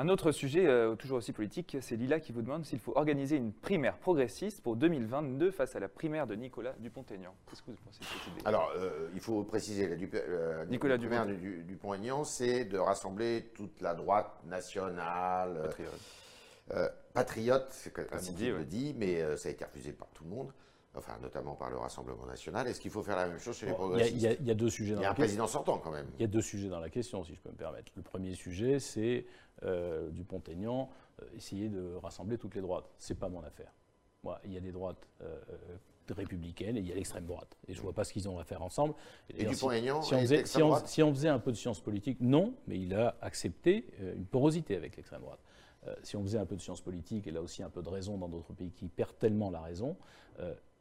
Un 0.00 0.08
autre 0.08 0.32
sujet, 0.32 0.64
euh, 0.66 0.94
toujours 0.94 1.18
aussi 1.18 1.34
politique, 1.34 1.76
c'est 1.82 1.94
Lila 1.94 2.20
qui 2.20 2.32
vous 2.32 2.40
demande 2.40 2.64
s'il 2.64 2.78
faut 2.78 2.96
organiser 2.96 3.36
une 3.36 3.52
primaire 3.52 3.98
progressiste 3.98 4.62
pour 4.62 4.74
2022 4.74 5.50
face 5.50 5.76
à 5.76 5.78
la 5.78 5.90
primaire 5.90 6.26
de 6.26 6.34
Nicolas 6.36 6.72
Dupont-Aignan. 6.78 7.34
Qu'est-ce 7.46 7.60
que 7.60 7.70
vous 7.70 7.76
pensez 7.84 8.00
de 8.00 8.06
cette 8.06 8.32
idée? 8.32 8.40
Alors, 8.46 8.72
euh, 8.78 9.10
il 9.12 9.20
faut 9.20 9.42
préciser, 9.42 9.86
la 9.86 9.96
euh, 10.14 10.64
Nicolas 10.64 10.96
primaire 10.96 11.26
Dupont-Aignan, 11.26 12.24
c'est 12.24 12.64
de 12.64 12.78
rassembler 12.78 13.50
toute 13.54 13.82
la 13.82 13.92
droite 13.92 14.40
nationale, 14.46 15.60
patriote, 15.64 16.94
patriote 17.12 17.66
c'est 17.68 18.14
ainsi 18.14 18.34
qu'il 18.34 18.52
le 18.52 18.64
dit, 18.64 18.94
mais 18.96 19.36
ça 19.36 19.50
a 19.50 19.52
été 19.52 19.66
refusé 19.66 19.92
par 19.92 20.08
tout 20.14 20.24
le 20.24 20.30
monde 20.30 20.50
enfin 20.94 21.16
notamment 21.22 21.54
par 21.54 21.70
le 21.70 21.76
Rassemblement 21.76 22.26
national. 22.26 22.66
Est-ce 22.66 22.80
qu'il 22.80 22.90
faut 22.90 23.02
faire 23.02 23.16
la 23.16 23.28
même 23.28 23.38
chose 23.38 23.56
chez 23.56 23.66
les 23.66 23.72
progressistes 23.72 24.16
il 24.40 24.46
y, 24.46 24.50
a, 24.50 24.54
deux 24.54 24.70
sujets 24.70 24.94
dans 24.94 25.00
Il 25.00 25.04
y 25.04 25.06
a 25.06 25.10
un 25.10 25.14
président 25.14 25.46
sortant 25.46 25.78
quand 25.78 25.90
même. 25.90 26.06
Il 26.18 26.22
y 26.22 26.24
a 26.24 26.28
deux 26.28 26.42
sujets 26.42 26.68
dans 26.68 26.80
la 26.80 26.90
question, 26.90 27.24
si 27.24 27.34
je 27.34 27.40
peux 27.40 27.50
me 27.50 27.56
permettre. 27.56 27.92
Le 27.94 28.02
premier 28.02 28.34
sujet, 28.34 28.80
c'est 28.80 29.26
euh, 29.62 30.10
Dupont-Aignan, 30.10 30.90
euh, 31.22 31.26
essayer 31.36 31.68
de 31.68 31.94
rassembler 31.96 32.38
toutes 32.38 32.54
les 32.54 32.60
droites. 32.60 32.90
Ce 32.98 33.12
n'est 33.12 33.18
pas 33.18 33.28
mon 33.28 33.42
affaire. 33.42 33.72
Moi, 34.24 34.40
il 34.44 34.52
y 34.52 34.56
a 34.56 34.60
des 34.60 34.72
droites 34.72 35.08
euh, 35.22 35.38
républicaines 36.10 36.76
et 36.76 36.80
il 36.80 36.88
y 36.88 36.92
a 36.92 36.96
l'extrême 36.96 37.24
droite. 37.24 37.56
Et 37.68 37.72
je 37.72 37.78
ne 37.78 37.84
vois 37.84 37.92
pas 37.92 38.02
ce 38.02 38.12
qu'ils 38.12 38.28
ont 38.28 38.38
à 38.38 38.44
faire 38.44 38.62
ensemble. 38.62 38.94
Et, 39.30 39.46
si, 39.54 39.64
on 39.64 40.02
faisait, 40.02 40.44
si, 40.44 40.60
on, 40.60 40.84
si 40.84 41.02
on 41.02 41.14
faisait 41.14 41.28
un 41.28 41.38
peu 41.38 41.52
de 41.52 41.56
science 41.56 41.80
politique, 41.80 42.20
non, 42.20 42.54
mais 42.66 42.80
il 42.80 42.94
a 42.94 43.16
accepté 43.20 43.86
une 44.00 44.26
porosité 44.26 44.74
avec 44.74 44.96
l'extrême 44.96 45.20
droite. 45.20 45.38
si 46.02 46.16
on 46.16 46.22
faisait 46.24 46.38
un 46.38 46.46
peu 46.46 46.56
de 46.56 46.60
science 46.60 46.80
politique, 46.80 47.28
et 47.28 47.30
là 47.30 47.40
aussi 47.40 47.62
un 47.62 47.70
peu 47.70 47.80
de 47.80 47.88
raison 47.88 48.18
dans 48.18 48.28
d'autres 48.28 48.52
pays 48.52 48.72
qui 48.72 48.88
perdent 48.88 49.18
tellement 49.18 49.50
la 49.50 49.60
raison, 49.60 49.96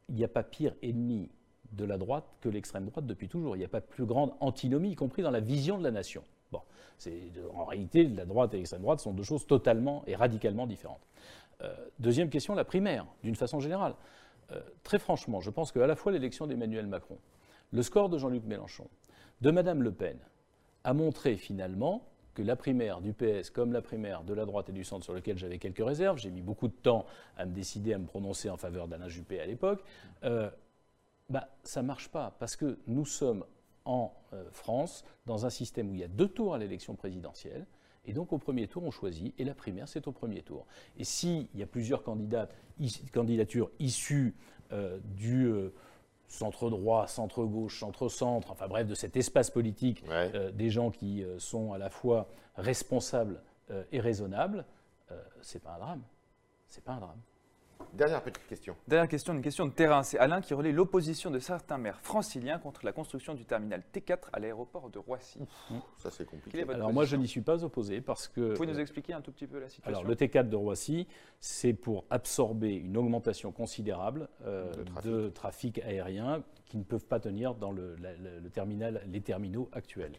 il 0.10 0.16
n'y 0.16 0.24
a 0.24 0.28
pas 0.28 0.44
pire 0.44 0.76
ennemi 0.82 1.30
de 1.72 1.86
la 1.86 1.98
droite 1.98 2.26
que 2.42 2.50
l'extrême 2.50 2.86
droite 2.86 3.06
depuis 3.06 3.30
toujours. 3.30 3.56
Il 3.56 3.60
n'y 3.60 3.66
a 3.66 3.70
pas 3.70 3.82
plus 3.82 4.06
grande 4.06 4.34
antinomie, 4.40 4.92
y 4.92 4.96
compris 4.96 5.22
dans 5.22 5.32
la 5.32 5.40
vision 5.40 5.78
de 5.78 5.84
la 5.84 5.92
nation. 5.92 6.24
Bon, 6.52 6.62
en 7.54 7.66
réalité, 7.66 8.08
la 8.08 8.26
droite 8.26 8.54
et 8.54 8.58
l'extrême 8.58 8.82
droite 8.82 9.00
sont 9.00 9.14
deux 9.14 9.24
choses 9.24 9.46
totalement 9.46 10.04
et 10.08 10.16
radicalement 10.16 10.66
différentes. 10.66 11.06
Euh, 11.62 11.76
deuxième 12.00 12.30
question, 12.30 12.56
la 12.56 12.66
primaire, 12.66 13.06
d'une 13.24 13.36
façon 13.36 13.60
générale. 13.60 13.96
Euh, 14.52 14.62
très 14.84 14.98
franchement, 14.98 15.42
je 15.42 15.50
pense 15.52 15.72
qu'à 15.72 15.86
la 15.86 15.96
fois 15.96 16.12
l'élection 16.12 16.48
d'Emmanuel 16.48 16.88
Macron, 16.88 17.18
le 17.72 17.84
score 17.84 18.10
de 18.10 18.18
Jean-Luc 18.18 18.46
Mélenchon, 18.46 18.88
de 19.42 19.52
Mme 19.52 19.84
Le 19.84 19.92
Pen, 19.92 20.18
a 20.84 20.94
montré 20.94 21.36
finalement 21.38 22.08
la 22.44 22.56
primaire 22.56 23.02
du 23.02 23.14
PS, 23.14 23.50
comme 23.50 23.74
la 23.74 23.82
primaire 23.82 24.24
de 24.24 24.34
la 24.34 24.46
droite 24.46 24.70
et 24.70 24.72
du 24.72 24.84
centre, 24.84 25.04
sur 25.04 25.14
lequel 25.14 25.38
j'avais 25.38 25.58
quelques 25.58 25.86
réserves, 25.86 26.18
j'ai 26.18 26.32
mis 26.32 26.42
beaucoup 26.42 26.68
de 26.68 26.74
temps 26.74 27.06
à 27.38 27.46
me 27.46 27.54
décider 27.54 27.94
à 27.94 27.98
me 27.98 28.06
prononcer 28.06 28.50
en 28.50 28.58
faveur 28.58 28.88
d'Alain 28.88 29.08
Juppé 29.08 29.40
à 29.40 29.46
l'époque, 29.46 29.84
euh, 30.24 30.50
bah, 31.30 31.50
ça 31.64 31.82
ne 31.82 31.88
marche 31.88 32.10
pas, 32.10 32.36
parce 32.40 32.56
que 32.56 32.80
nous 32.88 33.06
sommes 33.06 33.46
en 33.86 34.14
euh, 34.34 34.44
France 34.52 35.06
dans 35.26 35.46
un 35.46 35.50
système 35.50 35.90
où 35.90 35.94
il 35.94 36.00
y 36.00 36.04
a 36.04 36.08
deux 36.08 36.28
tours 36.28 36.54
à 36.54 36.58
l'élection 36.58 36.96
présidentielle, 36.96 37.66
et 38.06 38.14
donc 38.14 38.34
au 38.34 38.38
premier 38.38 38.68
tour, 38.68 38.84
on 38.84 38.92
choisit, 38.92 39.34
et 39.38 39.44
la 39.44 39.54
primaire, 39.54 39.88
c'est 39.88 40.08
au 40.08 40.12
premier 40.12 40.42
tour. 40.42 40.66
Et 40.98 41.04
s'il 41.04 41.48
y 41.54 41.62
a 41.62 41.68
plusieurs 41.68 42.04
candidatures 42.04 43.70
issues 43.80 44.34
euh, 44.72 45.00
du 45.04 45.52
euh, 46.30 46.36
centre-droit, 46.36 47.08
centre-gauche, 47.08 47.80
centre-centre, 47.80 48.52
enfin 48.52 48.68
bref, 48.68 48.88
de 48.88 48.96
cet 48.96 49.18
espace 49.18 49.50
politique, 49.50 50.04
euh, 50.10 50.52
des 50.52 50.70
gens 50.70 50.92
qui 50.92 51.24
sont 51.38 51.74
à 51.74 51.78
la 51.78 51.90
fois 51.90 52.28
responsables 52.56 53.42
et 53.92 54.00
raisonnables, 54.00 54.66
c'est 55.42 55.62
pas 55.62 55.74
un 55.76 55.80
drame. 55.80 56.02
C'est 56.68 56.84
pas 56.84 56.94
un 56.94 57.00
drame. 57.00 57.22
Dernière 58.00 58.24
petite 58.24 58.48
question. 58.48 58.78
Dernière 58.88 59.10
question, 59.10 59.34
une 59.34 59.42
question 59.42 59.66
de 59.66 59.72
terrain. 59.72 60.04
C'est 60.04 60.18
Alain 60.20 60.40
qui 60.40 60.54
relaie 60.54 60.72
l'opposition 60.72 61.32
de 61.32 61.40
certains 61.40 61.78
maires 61.78 62.00
franciliens 62.00 62.58
contre 62.58 62.86
la 62.86 62.94
construction 62.94 63.34
du 63.34 63.44
terminal 63.44 63.84
T4 63.94 64.20
à 64.32 64.40
l'aéroport 64.40 64.90
de 64.90 65.00
Roissy. 65.00 65.40
Ça, 65.98 66.10
c'est 66.10 66.26
compliqué. 66.26 66.64
Alors, 66.70 66.94
moi, 66.94 67.04
je 67.04 67.18
n'y 67.18 67.28
suis 67.28 67.42
pas 67.42 67.62
opposé 67.66 68.00
parce 68.00 68.30
que. 68.30 68.40
Vous 68.40 68.54
pouvez 68.54 68.68
nous 68.68 68.80
expliquer 68.80 69.12
un 69.12 69.20
tout 69.20 69.34
petit 69.34 69.48
peu 69.48 69.60
la 69.60 69.68
situation 69.68 69.90
Alors, 69.90 70.10
le 70.10 70.16
T4 70.16 70.48
de 70.48 70.56
Roissy, 70.56 71.08
c'est 71.42 71.74
pour 71.74 72.06
absorber 72.10 72.74
une 72.76 72.96
augmentation 72.96 73.52
considérable 73.52 74.30
euh, 74.46 74.72
de, 75.04 75.28
trafic. 75.28 75.80
aérien 75.80 76.42
qui 76.70 76.78
ne 76.78 76.84
peuvent 76.84 77.06
pas 77.06 77.20
tenir 77.20 77.56
dans 77.56 77.72
le, 77.72 77.98
terminal, 78.54 79.02
les 79.12 79.22
terminaux 79.22 79.70
actuels. 79.74 80.14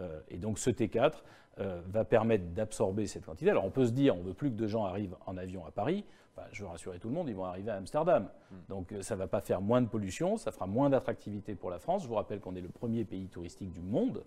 Euh, 0.00 0.20
et 0.28 0.38
donc, 0.38 0.58
ce 0.58 0.70
T4 0.70 1.22
euh, 1.58 1.82
va 1.86 2.04
permettre 2.04 2.44
d'absorber 2.54 3.06
cette 3.06 3.26
quantité. 3.26 3.50
Alors, 3.50 3.64
on 3.64 3.70
peut 3.70 3.86
se 3.86 3.90
dire, 3.90 4.16
on 4.16 4.20
ne 4.20 4.28
veut 4.28 4.34
plus 4.34 4.50
que 4.50 4.56
de 4.56 4.66
gens 4.66 4.84
arrivent 4.84 5.16
en 5.26 5.36
avion 5.36 5.66
à 5.66 5.70
Paris. 5.70 6.04
Bah, 6.38 6.46
je 6.52 6.62
veux 6.62 6.68
rassurer 6.68 7.00
tout 7.00 7.08
le 7.08 7.14
monde, 7.14 7.28
ils 7.28 7.34
vont 7.34 7.46
arriver 7.46 7.72
à 7.72 7.74
Amsterdam. 7.74 8.28
Hmm. 8.52 8.56
Donc 8.68 8.92
euh, 8.92 9.02
ça 9.02 9.16
ne 9.16 9.18
va 9.18 9.26
pas 9.26 9.40
faire 9.40 9.60
moins 9.60 9.82
de 9.82 9.88
pollution, 9.88 10.36
ça 10.36 10.52
fera 10.52 10.68
moins 10.68 10.88
d'attractivité 10.88 11.56
pour 11.56 11.68
la 11.68 11.80
France. 11.80 12.04
Je 12.04 12.08
vous 12.08 12.14
rappelle 12.14 12.38
qu'on 12.38 12.54
est 12.54 12.60
le 12.60 12.68
premier 12.68 13.04
pays 13.04 13.26
touristique 13.26 13.72
du 13.72 13.80
monde, 13.80 14.22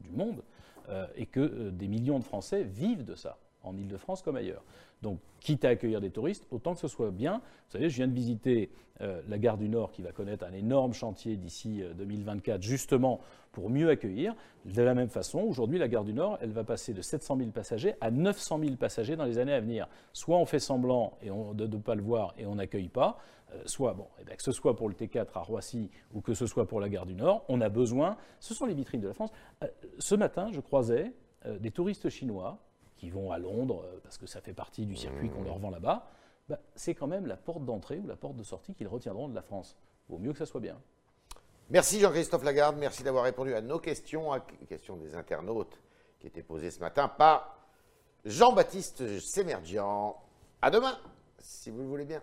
du 0.00 0.10
monde, 0.10 0.44
euh, 0.90 1.08
et 1.16 1.26
que 1.26 1.70
des 1.70 1.88
millions 1.88 2.20
de 2.20 2.24
Français 2.24 2.62
vivent 2.62 3.04
de 3.04 3.16
ça 3.16 3.36
en 3.62 3.76
Ile-de-France 3.76 4.22
comme 4.22 4.36
ailleurs. 4.36 4.62
Donc, 5.02 5.18
quitte 5.40 5.64
à 5.64 5.70
accueillir 5.70 6.00
des 6.00 6.10
touristes, 6.10 6.46
autant 6.50 6.74
que 6.74 6.80
ce 6.80 6.88
soit 6.88 7.10
bien. 7.10 7.38
Vous 7.38 7.72
savez, 7.72 7.88
je 7.88 7.96
viens 7.96 8.08
de 8.08 8.14
visiter 8.14 8.70
euh, 9.00 9.22
la 9.28 9.38
gare 9.38 9.56
du 9.56 9.68
Nord 9.68 9.92
qui 9.92 10.02
va 10.02 10.12
connaître 10.12 10.44
un 10.44 10.52
énorme 10.52 10.92
chantier 10.92 11.36
d'ici 11.36 11.82
2024, 11.96 12.58
euh, 12.58 12.62
justement 12.62 13.20
pour 13.52 13.70
mieux 13.70 13.88
accueillir. 13.88 14.34
De 14.66 14.82
la 14.82 14.94
même 14.94 15.08
façon, 15.08 15.40
aujourd'hui, 15.40 15.78
la 15.78 15.88
gare 15.88 16.04
du 16.04 16.12
Nord, 16.12 16.38
elle 16.42 16.50
va 16.50 16.64
passer 16.64 16.92
de 16.92 17.00
700 17.00 17.38
000 17.38 17.50
passagers 17.50 17.94
à 18.00 18.10
900 18.10 18.60
000 18.62 18.76
passagers 18.76 19.16
dans 19.16 19.24
les 19.24 19.38
années 19.38 19.54
à 19.54 19.60
venir. 19.60 19.88
Soit 20.12 20.36
on 20.36 20.44
fait 20.44 20.58
semblant 20.58 21.16
et 21.22 21.30
on, 21.30 21.54
de 21.54 21.66
ne 21.66 21.78
pas 21.78 21.94
le 21.94 22.02
voir 22.02 22.34
et 22.36 22.44
on 22.44 22.56
n'accueille 22.56 22.88
pas, 22.88 23.18
euh, 23.54 23.62
soit, 23.64 23.94
bon, 23.94 24.06
eh 24.20 24.24
ben, 24.24 24.36
que 24.36 24.42
ce 24.42 24.52
soit 24.52 24.76
pour 24.76 24.88
le 24.88 24.94
T4 24.94 25.28
à 25.34 25.40
Roissy 25.40 25.90
ou 26.12 26.20
que 26.20 26.34
ce 26.34 26.46
soit 26.46 26.68
pour 26.68 26.80
la 26.80 26.90
gare 26.90 27.06
du 27.06 27.14
Nord, 27.14 27.44
on 27.48 27.62
a 27.62 27.70
besoin, 27.70 28.18
ce 28.38 28.52
sont 28.52 28.66
les 28.66 28.74
vitrines 28.74 29.00
de 29.00 29.08
la 29.08 29.14
France. 29.14 29.30
ce 29.98 30.14
matin, 30.14 30.50
je 30.52 30.60
croisais 30.60 31.14
des 31.58 31.70
touristes 31.70 32.10
chinois 32.10 32.58
qui 33.00 33.08
vont 33.08 33.32
à 33.32 33.38
Londres 33.38 33.82
euh, 33.86 33.98
parce 34.02 34.18
que 34.18 34.26
ça 34.26 34.42
fait 34.42 34.52
partie 34.52 34.84
du 34.84 34.94
circuit 34.94 35.30
qu'on 35.30 35.42
leur 35.42 35.58
vend 35.58 35.70
là-bas, 35.70 36.06
bah, 36.50 36.58
c'est 36.74 36.94
quand 36.94 37.06
même 37.06 37.26
la 37.26 37.36
porte 37.36 37.64
d'entrée 37.64 37.98
ou 37.98 38.06
la 38.06 38.16
porte 38.16 38.36
de 38.36 38.42
sortie 38.42 38.74
qu'ils 38.74 38.88
retiendront 38.88 39.28
de 39.28 39.34
la 39.34 39.40
France. 39.40 39.76
Vaut 40.10 40.18
mieux 40.18 40.32
que 40.32 40.38
ça 40.38 40.46
soit 40.46 40.60
bien. 40.60 40.78
Merci 41.70 42.00
Jean-Christophe 42.00 42.44
Lagarde, 42.44 42.76
merci 42.76 43.02
d'avoir 43.02 43.24
répondu 43.24 43.54
à 43.54 43.62
nos 43.62 43.78
questions, 43.78 44.32
à 44.32 44.40
questions 44.40 44.96
des 44.96 45.14
internautes 45.14 45.80
qui 46.18 46.26
étaient 46.26 46.42
posées 46.42 46.70
ce 46.70 46.80
matin 46.80 47.08
par 47.08 47.56
Jean-Baptiste 48.26 49.18
Sémergian. 49.18 50.16
À 50.60 50.70
demain, 50.70 50.98
si 51.38 51.70
vous 51.70 51.80
le 51.80 51.86
voulez 51.86 52.04
bien. 52.04 52.20